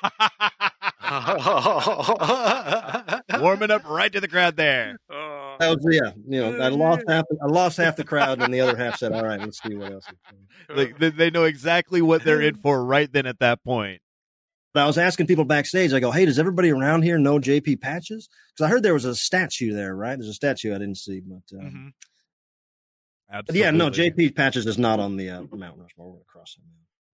[3.39, 4.97] Warming up right to the crowd there.
[5.09, 5.44] Oh.
[5.59, 6.11] That was yeah.
[6.27, 7.25] You know, I lost half.
[7.41, 9.91] I lost half the crowd, and the other half said, "All right, let's see what
[9.91, 10.45] else." is going on."
[10.77, 14.01] Like, they, they know exactly what they're in for right then at that point.
[14.73, 15.93] But I was asking people backstage.
[15.93, 19.05] I go, "Hey, does everybody around here know JP Patches?" Because I heard there was
[19.05, 20.17] a statue there, right?
[20.17, 21.91] There's a statue I didn't see, but, uh, Mhm.
[23.45, 26.07] but yeah, no, JP Patches is not on the uh, Mount Rushmore.
[26.07, 26.63] We're gonna cross him.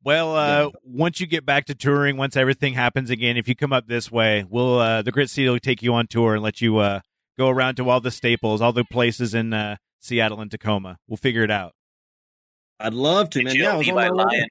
[0.03, 0.69] Well, uh, Yeah.
[0.83, 4.11] once you get back to touring, once everything happens again, if you come up this
[4.11, 7.01] way, we'll uh, the Grit City will take you on tour and let you uh,
[7.41, 10.97] go around to all the staples, all the places in uh, Seattle and Tacoma.
[11.07, 11.73] We'll figure it out.
[12.79, 13.55] I'd love to, man.
[13.55, 14.23] Yeah, I know was on Levi my way.
[14.25, 14.47] Lion?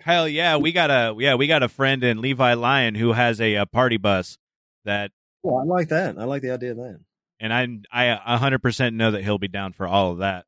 [0.00, 3.40] Hell yeah, we got a yeah we got a friend in Levi Lyon who has
[3.40, 4.38] a, uh party bus
[4.84, 5.10] that,
[5.44, 6.18] Oh, I like that.
[6.18, 7.00] I like the idea of that.
[7.40, 10.44] and I I a hundred percent know that he'll be down for all of that.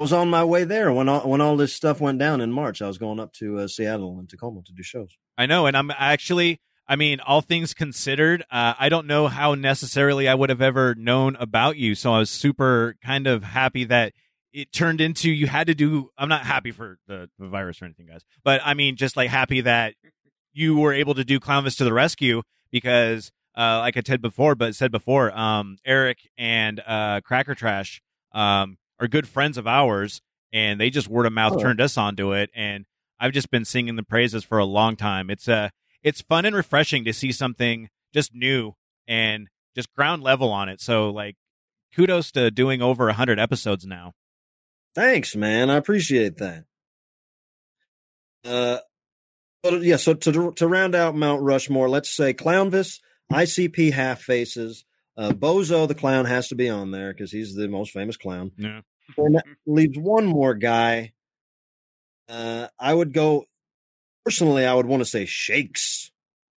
[0.00, 2.52] I was on my way there when all when all this stuff went down in
[2.52, 2.82] March.
[2.82, 5.16] I was going up to uh, Seattle and Tacoma to do shows.
[5.38, 9.54] I know, and I'm actually, I mean, all things considered, uh, I don't know how
[9.54, 11.94] necessarily I would have ever known about you.
[11.94, 14.12] So I was super kind of happy that
[14.52, 16.10] it turned into you had to do.
[16.18, 19.30] I'm not happy for the, the virus or anything, guys, but I mean, just like
[19.30, 19.94] happy that
[20.52, 24.54] you were able to do Clownvis to the rescue because, uh, like I said before,
[24.54, 30.20] but said before, um, Eric and uh, Cracker Trash um, are good friends of ours,
[30.52, 31.58] and they just word of mouth Oh.
[31.60, 32.84] turned us onto it, and
[33.18, 35.30] I've just been singing the praises for a long time.
[35.30, 35.70] It's uh
[36.04, 38.74] it's fun and refreshing to see something just new
[39.08, 40.80] and just ground level on it.
[40.80, 41.36] So like
[41.96, 44.12] kudos to doing over 100 episodes now.
[44.94, 45.70] Thanks, man.
[45.70, 46.64] I appreciate that.
[48.44, 48.78] Uh,
[49.62, 49.96] but yeah.
[49.96, 53.00] So to to round out Mount Rushmore, let's say Clownvis,
[53.32, 54.84] ICP Half Faces,
[55.16, 58.52] uh, Bozo the clown has to be on there because he's the most famous clown.
[58.56, 58.82] Yeah.
[59.16, 61.12] and that leaves one more guy.
[62.28, 63.46] Uh, I would go
[64.24, 64.66] personally.
[64.66, 66.10] I would want to say Shakes.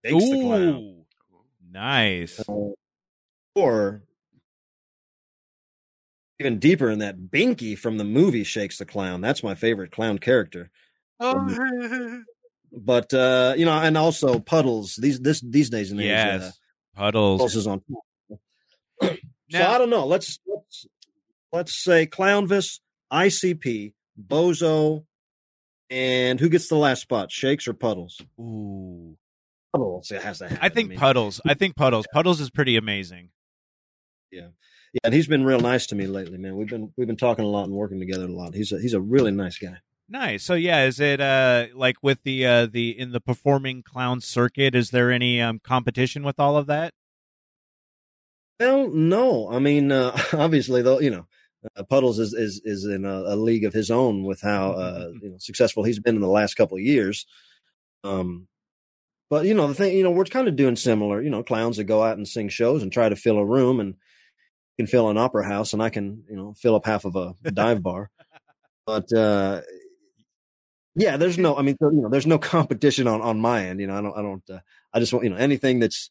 [0.05, 1.05] Shakes the clown.
[1.71, 2.41] Nice.
[2.49, 2.71] Uh,
[3.55, 4.03] or
[6.39, 9.21] even deeper in that Binky from the movie Shakes the Clown.
[9.21, 10.71] That's my favorite clown character.
[11.19, 12.23] Oh,
[12.73, 14.97] But uh, you know, and also Puddles.
[15.01, 16.59] These this these days and age, uh, Yes,
[16.95, 17.39] puddles.
[17.41, 17.83] Puddles is on.
[19.01, 19.17] so
[19.51, 20.05] Now- I don't know.
[20.07, 20.87] Let's let's
[21.53, 25.05] let's say Clownvis, ICP, Bozo,
[25.91, 27.31] and who gets the last spot?
[27.31, 28.21] Shakes or Puddles?
[28.41, 29.17] Ooh,
[29.73, 30.49] Puddles it has to.
[30.49, 30.65] Happen.
[30.65, 31.41] I think mean, puddles.
[31.47, 32.07] I think puddles.
[32.13, 33.31] Puddles is pretty amazing.
[34.31, 34.49] Yeah,
[34.93, 36.57] yeah, and he's been real nice to me lately, man.
[36.57, 38.55] We've been we've been talking a lot and working together a lot.
[38.55, 39.79] He's a he's a really nice guy.
[40.09, 40.45] Nice.
[40.45, 44.75] So yeah, is it uh like with the uh the in the performing clown circuit?
[44.75, 46.93] Is there any um competition with all of that?
[48.59, 49.51] Well, no.
[49.51, 51.27] I mean, uh, obviously, though, you know,
[51.77, 55.11] uh, Puddles is is is in a, a league of his own with how uh,
[55.23, 57.27] you know successful he's been in the last couple of years.
[58.05, 58.49] Um,
[59.29, 61.21] but you know, the thing, you know, we're kind of doing similar.
[61.21, 63.81] You know, clowns that go out and sing shows and try to fill a room
[63.81, 63.95] and
[64.77, 67.35] can fill an opera house, and I can you know fill up half of a
[67.51, 68.11] dive bar.
[68.87, 69.63] But uh,
[70.95, 71.57] yeah, there's no.
[71.57, 73.81] I mean, you know, there's no competition on on my end.
[73.81, 74.19] You know, I don't.
[74.19, 74.51] I don't.
[74.51, 74.61] Uh,
[74.93, 76.11] I just want you know anything that's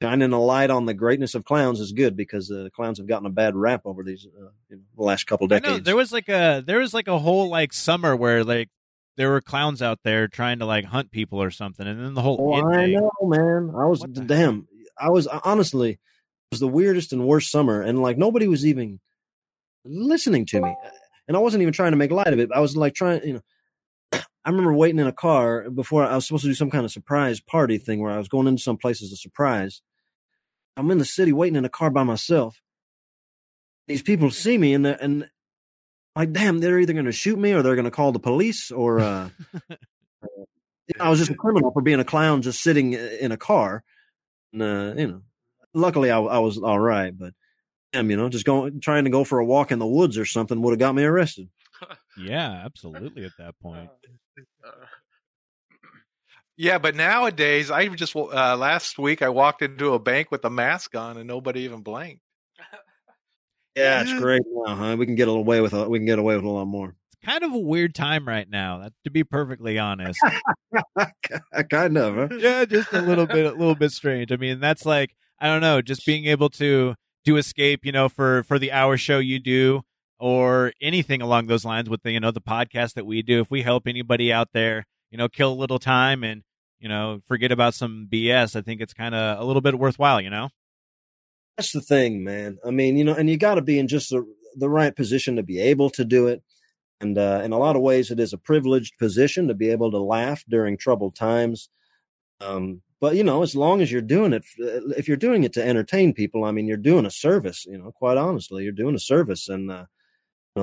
[0.00, 3.26] shining a light on the greatness of clowns is good because uh, clowns have gotten
[3.26, 5.78] a bad rap over these uh, the last couple I decades.
[5.78, 8.68] know there was like a there was like a whole like summer where like
[9.16, 12.22] there were clowns out there trying to like hunt people or something, and then the
[12.22, 12.92] whole oh, I thing.
[12.92, 13.72] know, man.
[13.76, 14.68] I was the damn.
[14.98, 15.98] I was honestly it
[16.52, 19.00] was the weirdest and worst summer, and like nobody was even
[19.84, 20.74] listening to me,
[21.26, 22.50] and I wasn't even trying to make light of it.
[22.54, 23.42] I was like trying, you know.
[24.48, 26.90] I remember waiting in a car before I was supposed to do some kind of
[26.90, 29.82] surprise party thing where I was going into some place as a surprise.
[30.74, 32.62] I'm in the city waiting in a car by myself.
[33.88, 35.28] These people see me and they're- and
[36.16, 38.70] like, damn, they're either going to shoot me or they're going to call the police
[38.70, 39.28] or uh,
[40.98, 43.84] I was just a criminal for being a clown, just sitting in a car.
[44.54, 45.22] And, uh, you know,
[45.74, 47.34] luckily I, I was all right, but
[47.92, 50.24] damn, you know, just going trying to go for a walk in the woods or
[50.24, 51.50] something would have got me arrested.
[52.16, 53.24] Yeah, absolutely.
[53.24, 54.08] At that point, Uh,
[56.56, 60.50] yeah, but nowadays, I just uh, last week I walked into a bank with a
[60.50, 62.22] mask on and nobody even blinked.
[63.76, 64.96] Yeah, it's great now, huh?
[64.98, 66.96] We can get away with a, we can get away with a lot more.
[67.12, 68.88] it's kind of a weird time right now.
[69.04, 70.18] To be perfectly honest,
[71.70, 72.28] kind of, huh?
[72.38, 74.32] yeah, just a little bit, a little bit strange.
[74.32, 78.08] I mean, that's like I don't know, just being able to do escape, you know,
[78.08, 79.82] for for the hour show you do,
[80.18, 83.40] or anything along those lines with the you know the podcast that we do.
[83.40, 86.42] If we help anybody out there, you know, kill a little time and
[86.80, 90.20] you know forget about some BS, I think it's kind of a little bit worthwhile.
[90.20, 90.50] You know,
[91.56, 92.58] That's the thing, man.
[92.66, 94.24] I mean, you know, and you got to be in just the
[94.56, 96.42] the right position to be able to do it.
[97.00, 99.90] And uh, in a lot of ways, it is a privileged position to be able
[99.92, 101.68] to laugh during troubled times.
[102.40, 105.64] Um, but you know, as long as you're doing it, if you're doing it to
[105.64, 107.64] entertain people, I mean, you're doing a service.
[107.66, 109.48] You know, quite honestly, you're doing a service.
[109.48, 109.84] And uh,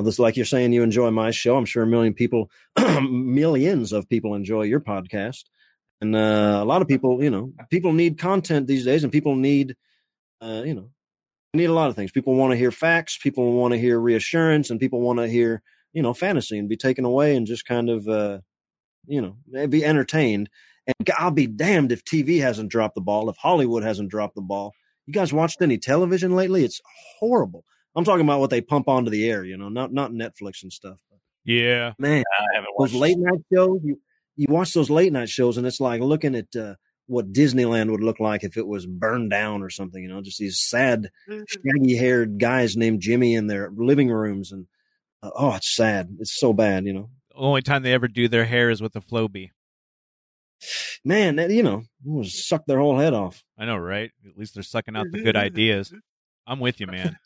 [0.01, 1.57] this like you're saying, you enjoy my show.
[1.57, 2.49] I'm sure a million people,
[3.01, 5.43] millions of people enjoy your podcast.
[6.01, 9.35] And uh, a lot of people, you know, people need content these days, and people
[9.35, 9.75] need
[10.41, 10.89] uh, you know,
[11.53, 12.11] need a lot of things.
[12.11, 15.61] People want to hear facts, people want to hear reassurance, and people want to hear,
[15.93, 18.39] you know, fantasy and be taken away and just kind of, uh,
[19.07, 20.49] you know, be entertained.
[20.87, 24.41] And I'll be damned if TV hasn't dropped the ball, if Hollywood hasn't dropped the
[24.41, 24.73] ball.
[25.07, 26.63] You guys watched any television lately?
[26.63, 26.81] It's
[27.19, 27.63] horrible.
[27.95, 30.71] I'm talking about what they pump onto the air, you know, not not Netflix and
[30.71, 30.97] stuff.
[31.45, 33.99] yeah, Man, I haven't those late night shows, you
[34.35, 36.75] you watch those late night shows, and it's like looking at uh,
[37.07, 40.01] what Disneyland would look like if it was burned down or something.
[40.01, 44.67] You know, just these sad, shaggy haired guys named Jimmy in their living rooms, and
[45.23, 46.17] uh, oh, it's sad.
[46.19, 46.85] It's so bad.
[46.85, 49.51] You know, the only time they ever do their hair is with a Flowbee.
[51.03, 51.83] man, that, you know,
[52.23, 53.43] suck their whole head off.
[53.57, 54.11] I know, right?
[54.27, 55.93] At least they're sucking out the good ideas.
[56.47, 57.17] I'm with you, man.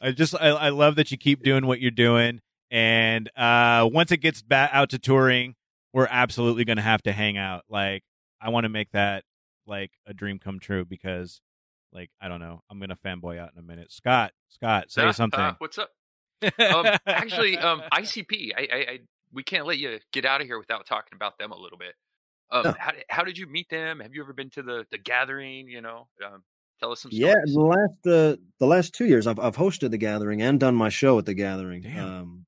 [0.00, 2.40] I just I, I love that you keep doing what you're doing,
[2.70, 5.54] and uh, once it gets back out to touring,
[5.92, 7.64] we're absolutely going to have to hang out.
[7.68, 8.02] Like
[8.40, 9.24] I want to make that
[9.66, 11.40] like a dream come true because,
[11.92, 13.92] like I don't know, I'm going to fanboy out in a minute.
[13.92, 15.40] Scott, Scott, say uh, something.
[15.40, 15.90] uh, what's up?
[16.58, 18.50] Um, actually, um, ICP.
[18.56, 18.98] I, I, I,
[19.32, 21.94] we can't let you get out of here without talking about them a little bit.
[22.50, 22.74] Um, Yeah.
[22.78, 24.00] how, did- how did you meet them?
[24.00, 25.68] Have you ever been to the the gathering?
[25.68, 26.42] You know, um,
[26.80, 29.98] tell us some Yeah, the last uh, the last two years, I've I've hosted the
[29.98, 31.84] gathering and done my show at the gathering.
[31.98, 32.46] Um,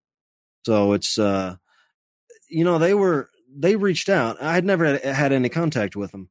[0.64, 1.57] so it's uh,
[2.49, 4.41] you know, they were they reached out.
[4.43, 6.29] I had never had, had any contact with them.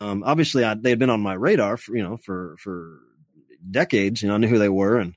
[0.00, 3.00] Um, obviously, I, they had been on my radar for you know for for
[3.70, 4.22] decades.
[4.22, 5.14] You know, I knew who they were, and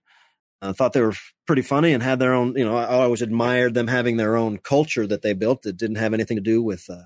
[0.61, 2.55] I thought they were pretty funny and had their own.
[2.55, 5.97] You know, I always admired them having their own culture that they built that didn't
[5.97, 7.03] have anything to do with uh,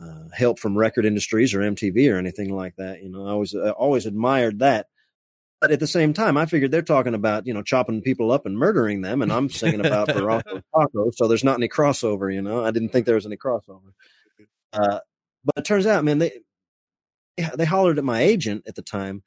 [0.00, 3.02] uh, help from record industries or MTV or anything like that.
[3.02, 4.86] You know, I always I always admired that.
[5.60, 8.46] But at the same time, I figured they're talking about you know chopping people up
[8.46, 12.32] and murdering them, and I'm singing about Barranco Taco, so there's not any crossover.
[12.32, 13.92] You know, I didn't think there was any crossover.
[14.72, 15.00] Uh,
[15.44, 16.32] but it turns out, man, they
[17.56, 19.22] they hollered at my agent at the time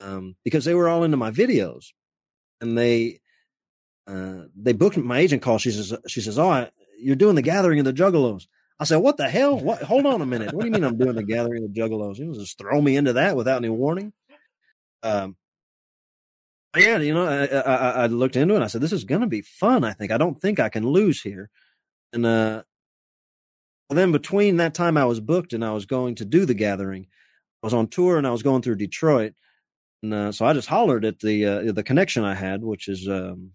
[0.00, 1.92] um, because they were all into my videos,
[2.60, 3.20] and they
[4.06, 5.56] uh, they booked my agent call.
[5.56, 8.46] She says she says, "Oh, I, you're doing the gathering of the Juggalos."
[8.82, 9.56] I said, "What the hell?
[9.56, 9.80] What?
[9.82, 10.52] Hold on a minute.
[10.52, 12.18] What do you mean I'm doing the gathering of Juggalos?
[12.18, 14.12] You know, just throw me into that without any warning."
[15.04, 15.36] Um,
[16.76, 18.56] yeah, you know, I, I, I looked into it.
[18.56, 19.84] And I said, "This is going to be fun.
[19.84, 20.10] I think.
[20.10, 21.48] I don't think I can lose here."
[22.12, 22.64] And uh,
[23.88, 27.06] then between that time I was booked and I was going to do the gathering,
[27.62, 29.34] I was on tour and I was going through Detroit,
[30.02, 33.08] and uh, so I just hollered at the uh, the connection I had, which is
[33.08, 33.52] um,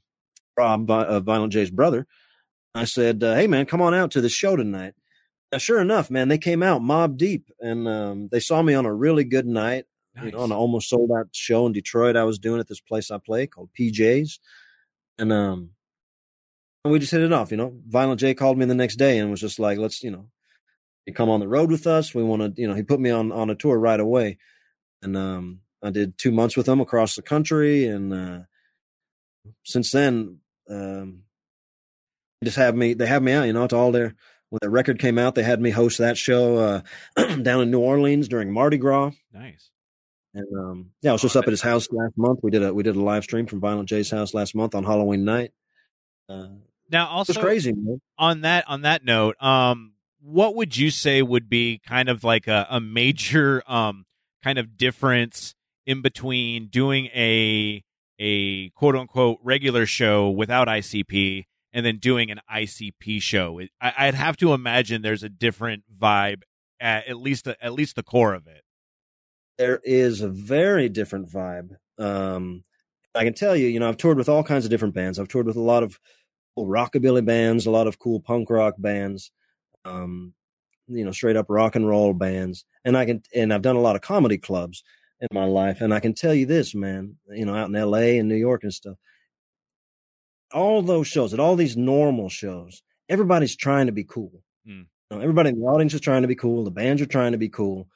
[0.57, 2.07] Rob, uh, Violent J's brother.
[2.73, 4.93] I said, uh, "Hey man, come on out to the show tonight."
[5.58, 8.93] Sure enough, man, they came out mob deep, and um, they saw me on a
[8.93, 9.86] really good night.
[10.14, 10.26] Nice.
[10.26, 12.18] You know, on an almost sold out show in Detroit.
[12.18, 14.39] I was doing at this place I play called PJs,
[15.18, 15.70] and um,
[16.84, 17.52] we just hit it off.
[17.52, 20.12] You know, Violent J called me the next day and was just like, "Let's, you
[20.12, 20.28] know,
[21.06, 22.14] you come on the road with us.
[22.14, 24.38] We want to, you know." He put me on on a tour right away,
[25.02, 28.39] and um, I did two months with them across the country, and uh,
[29.64, 30.39] since then,
[30.70, 31.24] um,
[32.43, 32.95] just have me.
[32.95, 33.45] They have me out.
[33.45, 34.16] You know, to all their
[34.50, 36.82] when the record came out, they had me host that show uh,
[37.41, 39.12] down in New Orleans during Mardi Gras.
[39.34, 39.72] Nice.
[40.34, 42.39] And um, yeah, I was just up at his house last month.
[42.43, 44.84] We did a we did a live stream from Violent J's house last month on
[44.84, 45.52] Halloween night.
[46.30, 46.48] Uh,
[46.91, 48.00] now, also crazy man.
[48.18, 52.48] on that on that note, um, what would you say would be kind of like
[52.48, 54.06] a, a major um
[54.43, 57.84] kind of difference in between doing a
[58.20, 61.45] a quote unquote regular show without ICP
[61.78, 63.61] and then doing an ICP show?
[63.80, 66.41] I, would have to imagine there's a different vibe
[66.80, 68.63] at, at least at least the core of it
[69.57, 71.75] there is a very different vibe.
[71.97, 72.63] Um,
[73.15, 75.19] I can tell you, you know, I've toured with all kinds of different bands.
[75.19, 75.99] I've toured with a lot of
[76.55, 79.32] cool rockabilly bands, a lot of cool punk rock bands,
[79.86, 80.34] um,
[80.88, 82.65] you know, straight up rock and roll bands.
[82.86, 84.84] And I can, and I've done a lot of comedy clubs
[85.19, 85.82] in my life.
[85.82, 88.63] And I can tell you this, man, you know, out in LA and New York
[88.63, 88.97] and stuff,
[90.54, 94.43] all those shows, at all these normal shows, everybody's trying to be cool.
[94.68, 94.86] Mm.
[95.10, 96.64] You know, everybody in the audience is trying to be cool.
[96.64, 97.88] The bands are trying to be cool.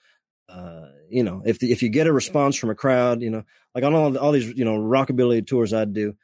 [0.47, 3.43] Uh, you know, if the, if you get a response from a crowd, you know,
[3.73, 6.15] like on all all these you know rockabilly tours I do,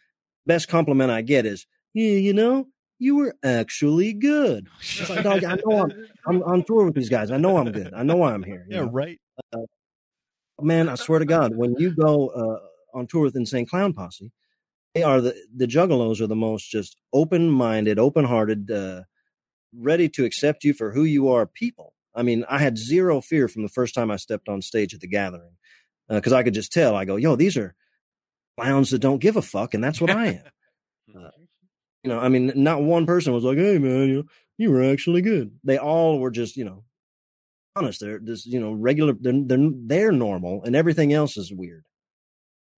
[0.46, 2.68] best compliment I get is, yeah, you know,
[3.00, 4.68] you were actually good.
[4.80, 7.32] It's like, dog, I know I'm, I'm on tour with these guys.
[7.32, 7.94] I know I'm good.
[7.94, 8.66] I know why I'm here.
[8.70, 8.90] Yeah, know?
[8.90, 9.20] right.
[9.54, 9.60] Uh,
[10.62, 14.32] man, I swear to God, when you go uh, on tour with Insane Clown Posse,
[14.98, 19.04] they are the the Juggalos are the most just open minded, open hearted, uh,
[19.76, 21.94] ready to accept you for who you are people.
[22.16, 25.02] I mean, I had zero fear from the first time I stepped on stage at
[25.02, 25.56] the gathering
[26.10, 26.96] because uh, I could just tell.
[26.96, 27.76] I go, yo, these are
[28.60, 30.44] clowns that don't give a fuck, and that's what I am.
[31.16, 31.30] Uh,
[32.04, 34.28] you know, I mean, not one person was like, "Hey, man, you
[34.58, 36.84] you were actually good." They all were just, you know,
[37.78, 38.02] honest.
[38.02, 39.14] They're just, you know, regular.
[39.14, 41.86] They're they're, they're normal, and everything else is weird.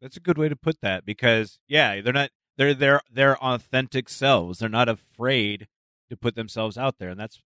[0.02, 2.30] That's a good way to put that because, yeah, they're not.
[2.58, 4.60] They're their their authentic selves.
[4.60, 5.68] They're not afraid
[6.10, 7.42] to put themselves out there, and that's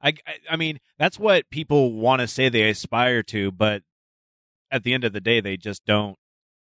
[0.00, 3.82] I, I, I mean, that's what people want to say they aspire to, but
[4.70, 6.16] at the end of the day, they just don't.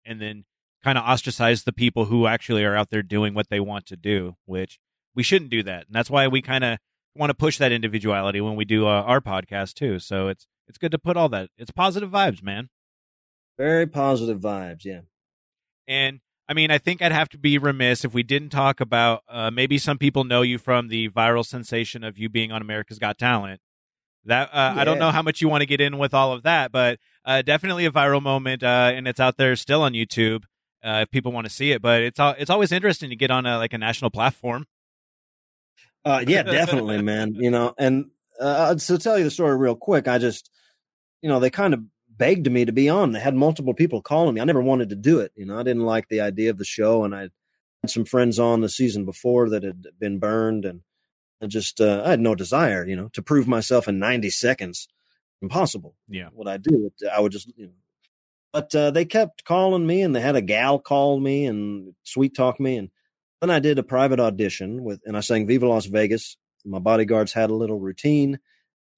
[0.06, 0.44] And then
[0.84, 3.96] kind of ostracize the people who actually are out there doing what they want to
[3.96, 4.80] do, which
[5.16, 5.88] we shouldn't do that.
[5.88, 6.78] And that's why we kind of
[7.16, 10.00] want to push that individuality when we do uh, our podcast too.
[10.00, 11.50] So it's it's good to put all that.
[11.58, 12.70] It's positive vibes, man.
[13.58, 15.02] Very positive vibes, yeah.
[15.88, 19.24] And I mean, I think I'd have to be remiss if we didn't talk about
[19.30, 23.00] uh, maybe some people know you from the viral sensation of you being on America's
[23.00, 23.62] Got Talent.
[24.26, 24.82] That uh, yeah.
[24.82, 27.00] I don't know how much you want to get in with all of that, but
[27.26, 30.44] uh, definitely a viral moment, uh, and it's out there still on YouTube
[30.84, 31.82] uh, if people want to see it.
[31.82, 34.66] But it's it's always interesting to get on a, like a national platform.
[36.06, 37.36] Uh, yeah, definitely, man.
[37.36, 40.50] You know, and to tell you the story real quick, I just,
[41.22, 41.82] you know, they kind of
[42.18, 43.12] begged me to be on.
[43.12, 44.42] They had multiple people calling me.
[44.42, 45.32] I never wanted to do it.
[45.36, 47.32] You know, I didn't like the idea of the show, and I had
[47.88, 50.82] some friends on the season before that had been burned, and
[51.42, 54.88] I just uh, I had no desire, you know, to prove myself in 90 seconds.
[55.42, 55.96] Impossible.
[56.08, 56.30] Yeah.
[56.32, 57.74] What I do, I would just, you know.
[58.54, 62.36] But uh, they kept calling me, and they had a gal call me and sweet
[62.36, 62.90] talk me, and
[63.42, 67.34] then I did a private audition with, and I sang "Viva Las Vegas." My bodyguards
[67.34, 68.40] had a little routine.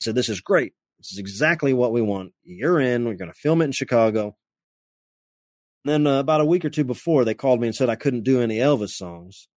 [0.01, 0.73] Said, "This is great.
[0.99, 2.33] This is exactly what we want.
[2.43, 3.05] You're in.
[3.05, 4.35] We're going to film it in Chicago.
[5.83, 8.23] then uh, about a week or two before, they called me and said I couldn't
[8.23, 9.47] do any Elvis songs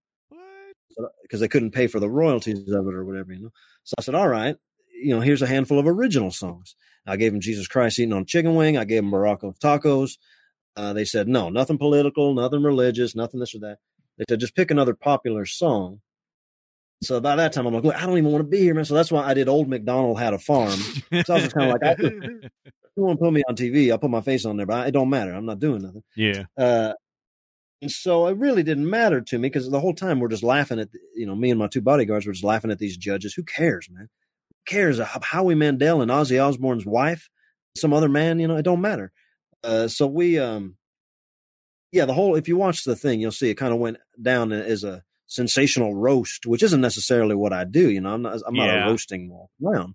[1.23, 3.53] because they couldn't pay for the royalties of it or whatever, you know.
[3.85, 4.57] So I said, all right,
[4.93, 6.75] you know, here's a handful of original songs.
[7.07, 8.77] I gave them Jesus Christ eating on chicken wing.
[8.77, 10.19] I gave them Morocco tacos.
[10.77, 13.79] Uh, they said, no, nothing political, nothing religious, nothing this or that.
[14.19, 16.01] They said, just pick another popular song.
[17.03, 18.85] So by that time, I'm like, look, I don't even want to be here, man.
[18.85, 20.71] So that's why I did Old McDonald Had a Farm.
[20.71, 22.51] So I was just kind of like, I, you
[23.05, 25.09] want to put me on TV, I'll put my face on there, but it don't
[25.09, 25.33] matter.
[25.33, 26.03] I'm not doing nothing.
[26.17, 26.45] yeah.
[26.57, 26.95] Uh,
[27.81, 30.81] and so it really didn't matter to me because the whole time we're just laughing
[30.81, 33.35] at, you know, me and my two bodyguards were just laughing at these judges.
[33.35, 34.09] Who cares, man?
[34.51, 34.99] Who cares?
[34.99, 37.29] How- Howie Mandel and Ozzy Osbourne's wife,
[37.77, 39.13] some other man, you know, it don't matter.
[39.63, 40.77] Uh, so we, um,
[41.93, 44.51] yeah, the whole, if you watch the thing, you'll see it kind of went down
[44.51, 47.89] as a sensational roast, which isn't necessarily what I do.
[47.89, 48.87] You know, I'm not, I'm not Yeah.
[48.87, 49.31] a roasting
[49.63, 49.95] clown,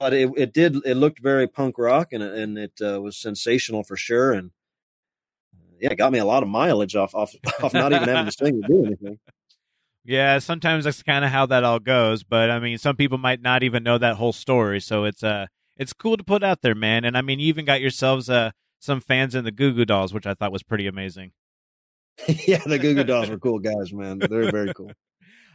[0.00, 3.16] but it, it did, it looked very punk rock and, it- and it uh, was
[3.16, 4.32] sensational for sure.
[4.32, 4.50] And,
[5.78, 8.32] yeah, it got me a lot of mileage off off, off not even having to
[8.32, 9.18] sing or do anything.
[10.04, 12.24] Yeah, sometimes that's kind of how that all goes.
[12.24, 15.46] But I mean, some people might not even know that whole story, so it's uh,
[15.76, 17.04] it's cool to put out there, man.
[17.04, 18.50] And I mean, you even got yourselves uh
[18.80, 21.32] some fans in the Goo Goo Dolls, which I thought was pretty amazing.
[22.46, 24.18] yeah, the Goo Goo Dolls were cool guys, man.
[24.18, 24.90] They're very cool.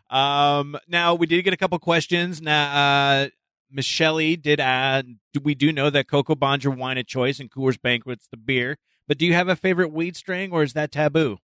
[0.09, 2.41] Um, now we did get a couple questions.
[2.41, 3.27] Now, uh,
[3.69, 8.27] Michele did add, we do know that Cocobon's your wine of choice and Coors Banquet's
[8.31, 8.77] the beer.
[9.07, 11.39] But do you have a favorite weed strain, or is that taboo?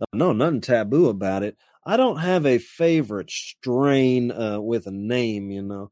[0.00, 1.56] Uh, no, nothing taboo about it.
[1.84, 5.50] I don't have a favorite strain uh, with a name.
[5.50, 5.90] You know,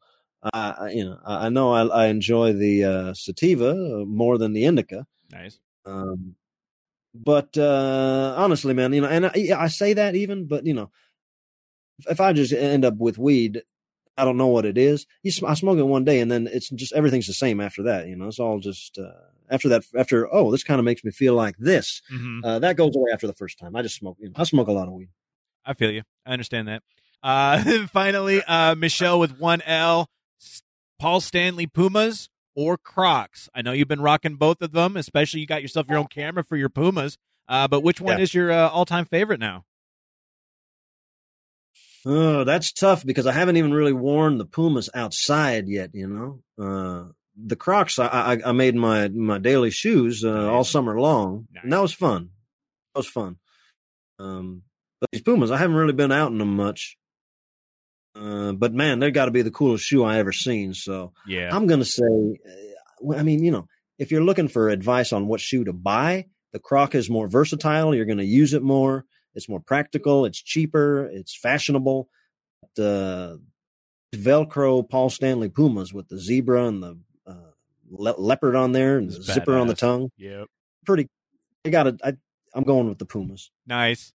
[0.53, 4.53] I you know I I know I, I enjoy the uh, sativa uh, more than
[4.53, 5.07] the indica.
[5.31, 5.59] Nice.
[5.85, 6.37] Um,
[7.15, 10.91] but uh, honestly, man, you know, and I, I say that even, but you know,
[12.09, 13.63] if, I just end up with weed,
[14.17, 15.07] I don't know what it is.
[15.23, 17.83] You, sm- I smoke it one day, and then it's just everything's the same after
[17.85, 18.07] that.
[18.07, 19.11] You know, it's all just uh,
[19.51, 19.85] after that.
[19.97, 22.03] After oh, this kind of makes me feel like this.
[22.09, 23.77] hmm Uh, that goes away after the first time.
[23.77, 24.17] I just smoke.
[24.21, 25.09] You know, I smoke a lot of weed.
[25.65, 26.03] I feel you.
[26.27, 26.83] I understand that.
[27.23, 30.09] Uh, finally, uh, Michele with one L,
[30.99, 33.49] Paul Stanley Pumas or Crocs.
[33.55, 36.45] I know you've been rocking both of them, especially you got yourself your own camera
[36.45, 37.17] for your Pumas.
[37.49, 38.23] Uh, but which one Yeah.
[38.23, 39.65] is your uh, all-time favorite now?
[42.07, 45.91] Oh, that's tough because I haven't even really worn the Pumas outside yet.
[45.93, 50.65] You know, uh, the Crocs I, I, I made my my daily shoes uh, all
[50.65, 52.31] summer long, and that was fun.
[52.95, 53.37] That was fun.
[54.19, 54.63] Um,
[55.01, 56.97] but these Pumas, I haven't really been out in them much.
[58.15, 60.75] Uh, but man, they've got to be the coolest shoe I ever seen.
[60.75, 61.55] So Yeah.
[61.55, 63.67] I'm gonna say, uh, I mean, you know,
[63.99, 67.95] if you're looking for advice on what shoe to buy, the Croc is more versatile.
[67.95, 69.05] You're gonna use it more.
[69.35, 70.25] It's more practical.
[70.25, 71.09] It's cheaper.
[71.13, 72.09] It's fashionable.
[72.75, 73.41] The
[74.15, 77.53] Velcro Paul Stanley Pumas with the zebra and the uh,
[77.91, 80.11] le- leopard on there and the zipper on the tongue.
[80.19, 80.49] Yep.
[80.85, 81.09] Pretty.
[81.65, 82.01] I got it.
[82.55, 83.53] I'm going with the Pumas.
[83.67, 84.13] Nice.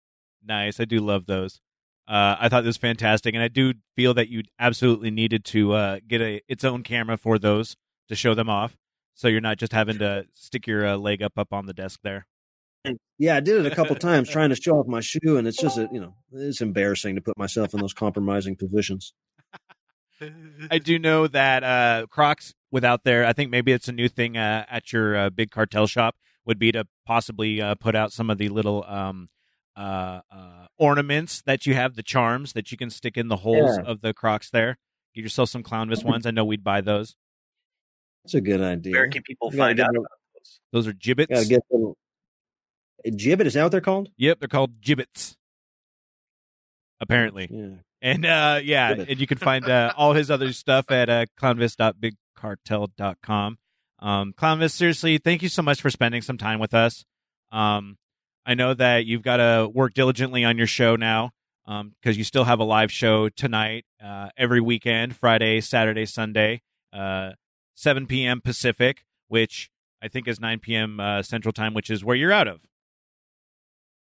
[0.44, 0.80] Nice.
[0.80, 1.60] I do love those.
[2.08, 5.72] Uh, I thought this was fantastic, and I do feel that you absolutely needed to
[5.72, 7.76] uh, get a its own camera for those
[8.08, 8.76] to show them off,
[9.14, 12.00] so you're not just having to stick your uh, leg up up on the desk
[12.02, 12.26] there.
[13.18, 15.60] Yeah, I did it a couple times trying to show off my shoe, and it's
[15.60, 19.12] just a, you know it's embarrassing to put myself in those compromising positions.
[20.70, 24.36] I do know that uh, Crocs without there, I think maybe it's a new thing
[24.36, 28.30] uh, at your uh, big cartel shop would be to possibly uh, put out some
[28.30, 29.28] of the little um,
[29.76, 33.78] uh, uh, ornaments that you have, the charms that you can stick in the holes
[33.78, 33.84] Yeah.
[33.90, 34.78] of the Crocs there.
[35.14, 36.26] Get yourself some Clownvis ones.
[36.26, 37.14] I know we'd buy those.
[38.24, 38.92] That's a good idea.
[38.92, 40.60] Where can people You find out the- about those?
[40.72, 41.28] Those are Jibbitz.
[41.28, 41.94] Got to get the
[43.10, 43.46] Jibbit.
[43.46, 44.10] Is that what they're called?
[44.16, 45.36] Yep, they're called Jibbitz.
[47.00, 47.48] Apparently.
[47.50, 47.74] Yeah.
[48.00, 49.08] And uh yeah, Jibbit.
[49.10, 53.58] and you can find uh, all his other stuff at uh clownvis.bigcartel.com.
[53.98, 57.04] Um Clownvis, seriously, thank you so much for spending some time with us.
[57.50, 57.96] Um
[58.44, 61.30] I know that you've got to work diligently on your show now
[61.64, 66.62] um because you still have a live show tonight uh every weekend, Friday, Saturday, Sunday,
[66.92, 67.30] uh
[67.74, 68.40] 7 p.m.
[68.40, 69.70] Pacific, which
[70.02, 71.00] I think is 9 p.m.
[71.00, 72.60] Uh, Central Time, which is where you're out of.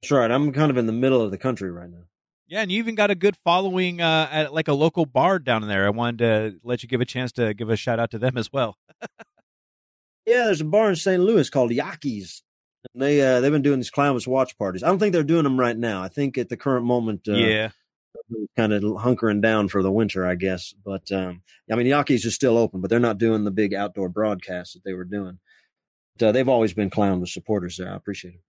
[0.03, 0.30] That's right.
[0.30, 2.05] I'm kind of in the middle of the country right now.
[2.47, 5.66] Yeah, and you even got a good following uh, at like a local bar down
[5.66, 5.84] there.
[5.87, 8.37] I wanted to let you give a chance to give a shout out to them
[8.37, 8.76] as well.
[10.28, 11.22] Yeah, there's a bar in St.
[11.22, 12.43] Louis called Yaqui's.
[12.95, 14.82] And they uh, they've been doing these Clownvis watch parties.
[14.82, 16.03] I don't think they're doing them right now.
[16.03, 17.70] I think at the current moment, uh, yeah,
[18.57, 20.74] kind of hunkering down for the winter, I guess.
[20.84, 24.09] But um, I mean, Yaqui's is still open, but they're not doing the big outdoor
[24.09, 25.39] broadcast that they were doing.
[26.18, 27.93] But, uh, they've always been Clownvis supporters there.
[27.93, 28.41] I appreciate it.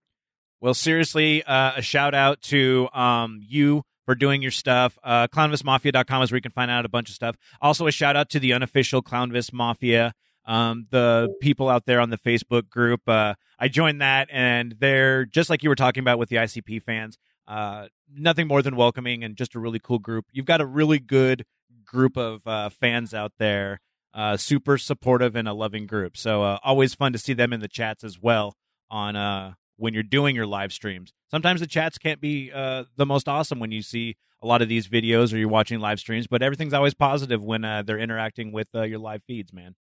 [0.60, 4.98] Well, seriously, uh, a shout out to um, you for doing your stuff.
[5.04, 7.36] Uh, ClownVisMafia.com is where you can find out a bunch of stuff.
[7.62, 10.14] Also, a shout out to the unofficial Clownvis Mafia
[10.48, 15.26] Um, the people out there on the Facebook group, uh, I joined that, and they're
[15.26, 17.18] just like you were talking about with the ICP fans.
[17.48, 20.26] Uh, nothing more than welcoming and just a really cool group.
[20.32, 21.45] You've got a really good
[21.86, 23.80] group of uh, fans out there,
[24.14, 26.18] uh, super supportive and a loving group.
[26.18, 28.56] So uh, always fun to see them in the chats as well
[28.89, 31.14] on uh, when you're doing your live streams.
[31.30, 34.88] Sometimes the chats can't be the most awesome when you see a lot of these
[34.88, 39.00] videos or you're watching live streams, but everything's always positive when they're interacting with your
[39.00, 39.76] live feeds, man.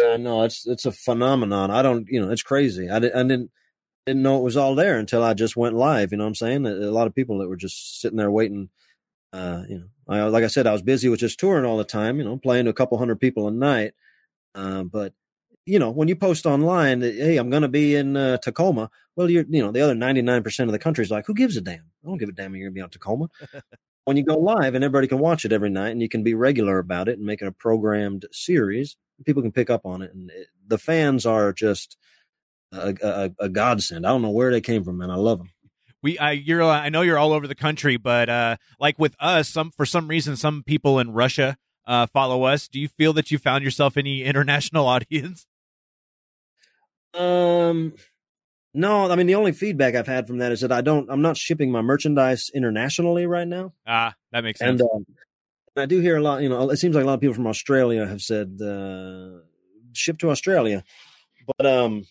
[0.00, 1.70] Yeah, no, it's it's a phenomenon.
[1.70, 2.88] I don't, you know, it's crazy.
[2.88, 3.50] I, di- I didn't
[4.06, 6.12] didn't know it was all there until I just went live.
[6.12, 6.66] You know what I'm saying?
[6.66, 8.70] A, a lot of people that were just sitting there waiting.
[9.32, 11.84] Uh, you know, I, like I said, I was busy with just touring all the
[11.84, 12.18] time.
[12.18, 13.94] You know, playing to a couple hundred people a night.
[14.54, 15.14] Uh, but
[15.66, 18.90] you know, when you post online, hey, I'm going to be in uh, Tacoma.
[19.16, 21.60] Well, you're, you know, the other 99 percent of the country's like, who gives a
[21.60, 21.90] damn?
[22.04, 22.54] I don't give a damn.
[22.54, 23.28] You're going to be on Tacoma.
[24.08, 26.32] When you go live and everybody can watch it every night, and you can be
[26.32, 28.96] regular about it and make it a programmed series,
[29.26, 31.98] people can pick up on it, and it, the fans are just
[32.72, 34.06] a, a, a godsend.
[34.06, 35.10] I don't know where they came from, man.
[35.10, 35.50] I love them.
[36.02, 39.14] We, I, you're, uh, I know you're all over the country, but uh, like with
[39.20, 42.66] us, some for some reason, some people in Russia uh, follow us.
[42.66, 45.46] Do you feel that you found yourself any international audience?
[47.12, 47.92] Um,
[48.74, 51.22] no, I mean the only feedback I've had from that is that I don't, I'm
[51.22, 54.80] not shipping my merchandise internationally right now, Ah, that makes sense.
[54.80, 55.06] and um,
[55.76, 56.42] I do hear a lot.
[56.42, 59.38] You know, it seems like a lot of people from Australia have said uh,
[59.92, 60.82] ship to Australia,
[61.56, 62.04] but um,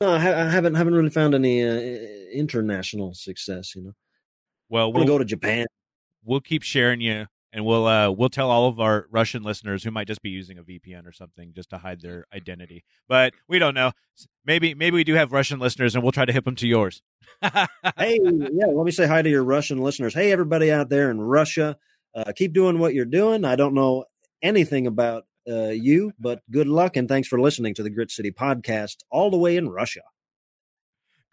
[0.00, 1.78] no, I, ha- I haven't haven't really found any uh,
[2.32, 3.74] international success.
[3.76, 3.92] You know,
[4.68, 5.66] well, we'll go to Japan.
[6.24, 9.90] we'll keep sharing you, and we'll uh, we'll tell all of our Russian listeners who
[9.90, 12.84] might just be using a VPN or something just to hide their identity.
[13.08, 13.92] But we don't know.
[14.44, 17.02] Maybe maybe we do have Russian listeners, and we'll try to hip them to yours.
[17.42, 20.14] hey, yeah, let me say hi to your Russian listeners.
[20.14, 21.76] Hey, everybody out there in Russia,
[22.14, 23.44] uh, keep doing what you're doing.
[23.44, 24.04] I don't know
[24.42, 28.30] anything about uh, you, but good luck and thanks for listening to the Grit City
[28.30, 30.02] podcast all the way in Russia.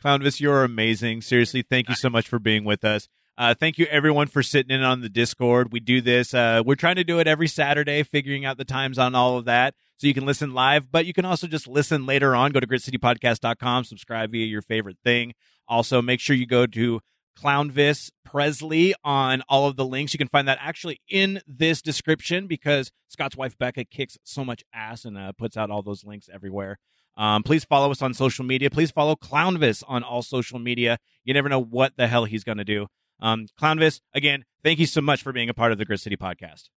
[0.04, 1.22] Clownvis, you're amazing.
[1.22, 3.10] Seriously, thank you so much for being with us.
[3.38, 5.72] Uh, thank you everyone for sitting in on the Discord.
[5.72, 6.34] We do this.
[6.34, 9.46] Uh, we're trying to do it every Saturday, figuring out the times on all of
[9.46, 9.76] that.
[9.98, 12.52] So you can listen live, but you can also just listen later on.
[12.52, 15.36] Go to gritcitypodcast.com, subscribe via your favorite thing.
[15.68, 17.00] Also, make sure you go to
[17.40, 20.14] Clownvis Presley on all of the links.
[20.14, 24.64] You can find that actually in this description because Scott's wife Becca kicks so much
[24.74, 26.80] ass and uh, puts out all those links everywhere.
[27.16, 28.72] Um, please follow us on social media.
[28.72, 30.98] Please follow Clownvis on all social media.
[31.24, 32.88] You never know what the hell he's going to do.
[33.20, 36.18] Um, Clownvis, again, thank you so much for being a part of the Grit City
[36.18, 36.70] podcast.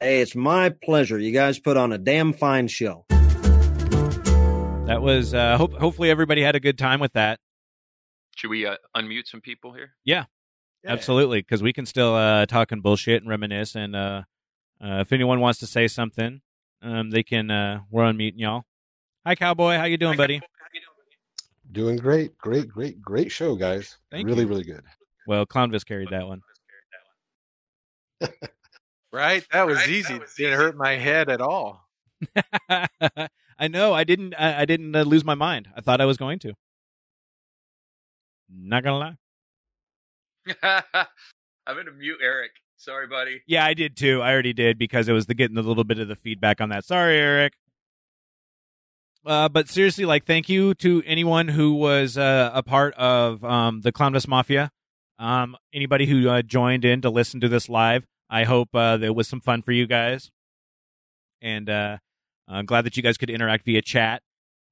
[0.00, 1.18] Hey, it's my pleasure.
[1.18, 3.06] You guys put on a damn fine show.
[3.08, 5.74] That was uh, hope.
[5.74, 7.40] Hopefully, everybody had a good time with that.
[8.36, 9.94] Should we uh, unmute some people here?
[10.04, 10.24] Yeah.
[10.86, 13.74] Absolutely, because we can still uh, talk and bullshit and reminisce.
[13.74, 14.22] And uh,
[14.82, 16.40] uh, if anyone wants to say something,
[16.82, 17.50] um, they can.
[17.50, 18.64] Uh, we're unmuting y'all.
[19.26, 19.76] Hi, cowboy.
[19.76, 20.40] How you doing, buddy?
[21.70, 23.98] Doing great, great, great, great show, guys.
[24.10, 24.48] Thank really, you.
[24.48, 24.84] really good.
[25.28, 26.40] Well, Clownvis carried that one.
[29.10, 29.42] Right?
[29.52, 30.20] That was easy.
[30.36, 31.88] Didn't hurt my head at all.
[32.68, 33.94] I know.
[33.94, 34.34] I didn't.
[34.34, 35.66] I, I didn't uh, lose my mind.
[35.74, 36.52] I thought I was going to.
[38.54, 39.16] Not gonna lie.
[41.66, 42.50] I'm going to mute Eric.
[42.76, 43.40] Sorry, buddy.
[43.46, 44.20] Yeah, I did too.
[44.20, 46.68] I already did because it was the getting a little bit of the feedback on
[46.68, 46.84] that.
[46.84, 47.54] Sorry, Eric.
[49.24, 53.80] Uh, but seriously, like, thank you to anyone who was uh, a part of um,
[53.80, 54.70] the Clownvis Mafia.
[55.18, 58.04] Um, anybody who uh, joined in to listen to this live.
[58.30, 60.30] I hope uh, there was some fun for you guys,
[61.40, 61.96] and uh,
[62.46, 64.22] I'm glad that you guys could interact via chat.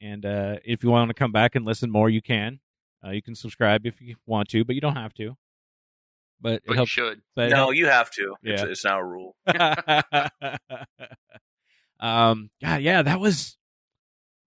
[0.01, 2.61] And uh, if you want to come back and listen more, you can.
[3.05, 5.37] Uh, you can subscribe if you want to, but you don't have to.
[6.41, 7.23] But it But you should.
[7.35, 8.35] But no, you have to.
[8.43, 8.69] It's, Yeah.
[8.69, 9.37] it's now a rule.
[11.99, 13.57] um, God, yeah, that was.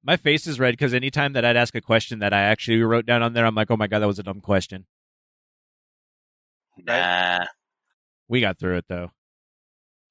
[0.03, 3.05] My face is red because anytime that I'd ask a question that I actually wrote
[3.05, 4.87] down on there, I'm like, oh my god, that was a dumb question.
[6.85, 7.45] Nah.
[8.29, 9.11] We got through it though.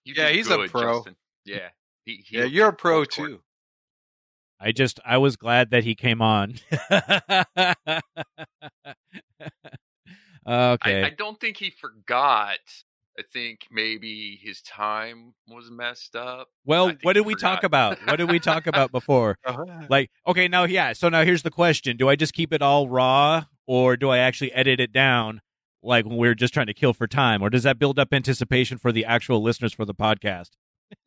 [0.04, 0.98] You Yeah, did he's a pro.
[1.00, 1.16] Justin.
[1.46, 1.70] Yeah.
[2.06, 3.30] He, he Yeah, you're a pro full court.
[3.30, 3.42] too.
[4.60, 6.56] I just, I was glad that he came on.
[6.82, 6.94] okay.
[10.48, 12.58] I, I don't think he forgot.
[13.20, 16.50] I think maybe his time was messed up.
[16.66, 17.98] Well, what did we talk about?
[18.06, 19.38] What did we talk about before?
[19.48, 19.66] Uh-huh.
[19.90, 20.94] Like, okay, now, yeah.
[20.94, 24.20] So now here's the question: Do I just keep it all raw, or do I
[24.20, 25.42] actually edit it down,
[25.84, 28.14] like when we are just trying to kill for time, or does that build up
[28.14, 30.50] anticipation for the actual listeners for the podcast?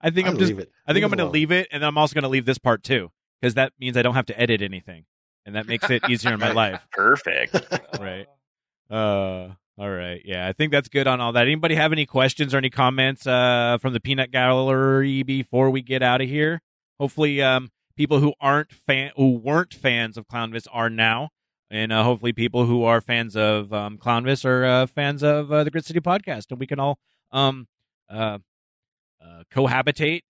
[0.00, 0.52] I think I I'm just.
[0.52, 0.70] it.
[0.86, 1.32] I think I'm going to alone.
[1.32, 3.10] leave it, and then I'm also going to leave this part too,
[3.40, 5.04] because that means I don't have to edit anything,
[5.46, 7.54] and that makes it easier in my life, Perfect.
[8.00, 8.26] right?
[8.90, 10.20] Uh, All right.
[10.24, 11.42] Yeah, I think that's good on all that.
[11.42, 16.02] Anybody have any questions or any comments uh, from the peanut gallery before we get
[16.02, 16.60] out of here?
[16.98, 21.30] Hopefully, um, people who aren't fan who weren't fans of Clownvis are now,
[21.72, 25.64] and uh, hopefully, people who are fans of um, Clownvis are uh, fans of uh,
[25.64, 26.98] the Grit City podcast, and we can all
[27.30, 27.66] um,
[28.10, 28.38] uh,
[29.24, 30.20] uh, cohabitate.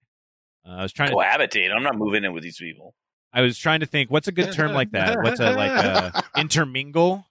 [0.64, 1.16] Uh, I was trying to.
[1.16, 1.74] Cohabitate.
[1.74, 2.94] I'm not moving in with these people.
[3.32, 4.08] I was trying to think.
[4.08, 5.18] What's a good term like that?
[5.20, 7.26] What's a like a intermingle?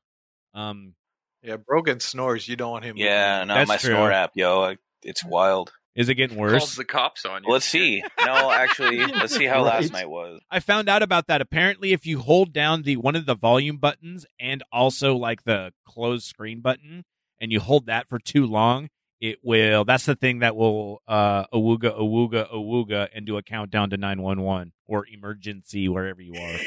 [0.54, 0.94] Um,
[1.42, 2.46] Yeah, Brogan snores.
[2.50, 2.98] You don't want him.
[2.98, 3.92] Yeah, no, my true.
[3.92, 5.72] snore app, yo, it's wild.
[5.96, 6.76] Is it getting Calls worse?
[6.76, 7.52] the cops on you.
[7.52, 8.04] Let's see.
[8.26, 9.74] No, actually, let's see how Right.
[9.82, 10.42] last night was.
[10.50, 11.42] I found out about that.
[11.42, 15.74] Apparently, if you hold down the one of the volume buttons and also like the
[15.86, 17.04] close screen button,
[17.40, 18.88] and you hold that for too long,
[19.20, 19.84] it will.
[19.84, 24.22] That's the thing that will uh, awooga, awooga, awooga, and do a countdown to nine
[24.22, 26.58] one one or emergency wherever you are.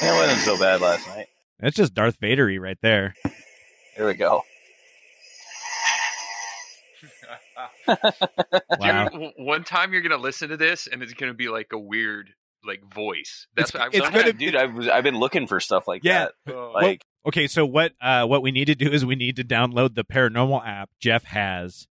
[0.00, 1.26] It wasn't so bad last night.
[1.60, 3.14] That's just Darth Vadery right there.
[3.96, 4.42] There we go.
[8.78, 9.08] Wow.
[9.08, 12.30] Dude, one time you're gonna listen to this and it's gonna be like a weird
[12.64, 13.46] like voice.
[13.56, 16.04] That's It's- I, it's I- gonna- Sometimes- dude, I've I've been looking for stuff like
[16.04, 16.28] Yeah.
[16.46, 16.54] that.
[16.54, 19.44] oh, Like, Okay, so what uh, what we need to do is we need to
[19.44, 21.86] download the paranormal app Jeff has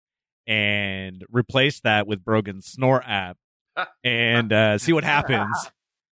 [0.46, 3.38] and replace that with Brogan's snore app
[4.04, 5.56] and uh, see what happens.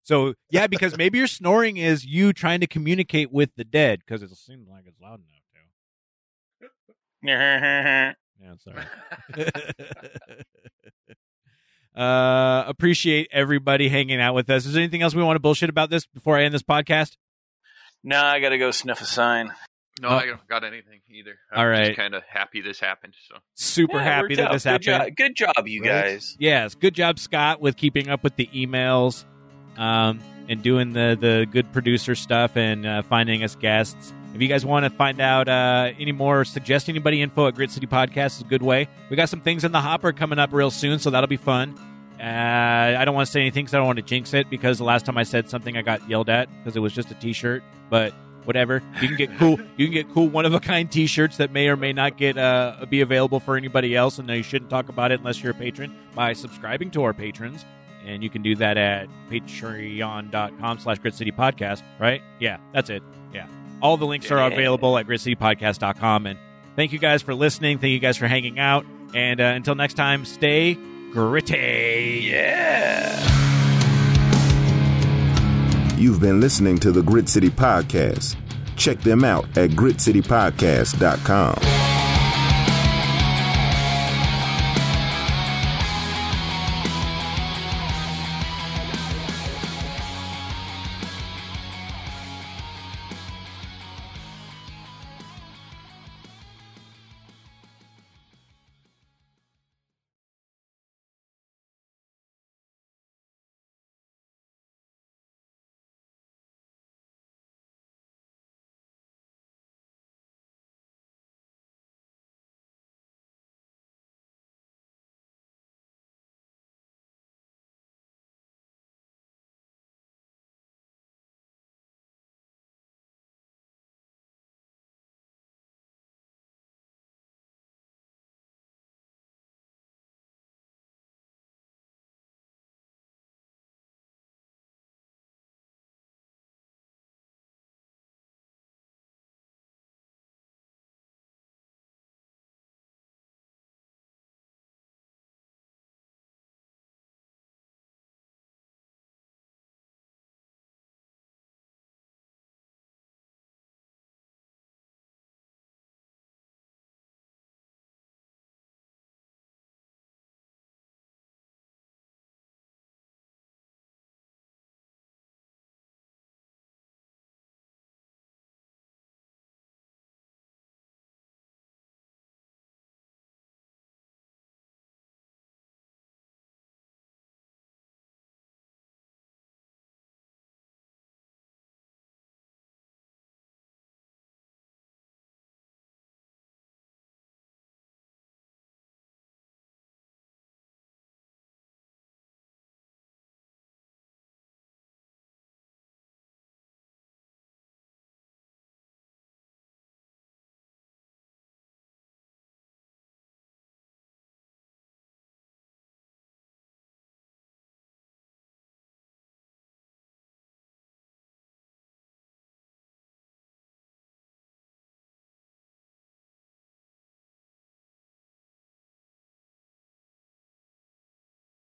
[0.03, 4.23] So yeah, because maybe your snoring is you trying to communicate with the dead because
[4.23, 5.35] it seems like it's loud enough to.
[8.43, 8.83] Yeah, sorry.
[11.95, 14.65] uh, appreciate everybody hanging out with us.
[14.65, 17.17] Is there anything else we want to bullshit about this before I end this podcast?
[18.03, 19.51] no, I gotta go sniff a sign.
[20.01, 20.15] no, Oh.
[20.17, 21.35] I don't got anything either.
[21.51, 21.87] I'm All right.
[21.87, 23.13] just kind of happy this happened.
[23.27, 24.53] So Super Yeah, happy that out.
[24.53, 24.83] this Good happened.
[24.85, 25.87] job, good job, you Right.
[26.05, 26.35] guys.
[26.39, 29.25] Yes, good job, Scott, with keeping up with the emails
[29.77, 30.19] um,
[30.49, 34.13] and doing the the good producer stuff and uh, finding us guests.
[34.33, 37.69] If you guys want to find out uh, any more, suggest anybody info at Grit
[37.69, 38.87] City Podcast is a good way.
[39.09, 41.77] We got some things in the hopper coming up real soon, so that'll be fun.
[42.17, 44.77] Uh, I don't want to say anything because I don't want to jinx it because
[44.77, 47.15] the last time I said something, I got yelled at because it was just a
[47.15, 47.63] T-shirt.
[47.89, 48.13] But
[48.45, 49.59] whatever, you can get cool.
[49.75, 52.37] You can get cool one of a kind T-shirts that may or may not get
[52.37, 55.55] uh, be available for anybody else, and you shouldn't talk about it unless you're a
[55.55, 57.65] patron by subscribing to our patrons.
[58.11, 62.21] And you can do that at patreon.com slash Grit City Podcast, right?
[62.39, 63.01] Yeah, that's it.
[63.33, 63.47] Yeah.
[63.81, 66.27] All the links are available at gritcitypodcast.com.
[66.27, 66.37] And
[66.75, 67.79] thank you guys for listening.
[67.79, 68.85] Thank you guys for hanging out.
[69.15, 70.77] And uh, until next time, stay
[71.11, 72.27] gritty.
[72.29, 73.17] Yeah.
[75.97, 78.35] You've been listening to the Grit City Podcast.
[78.75, 81.90] Check them out at gritcitypodcast.com.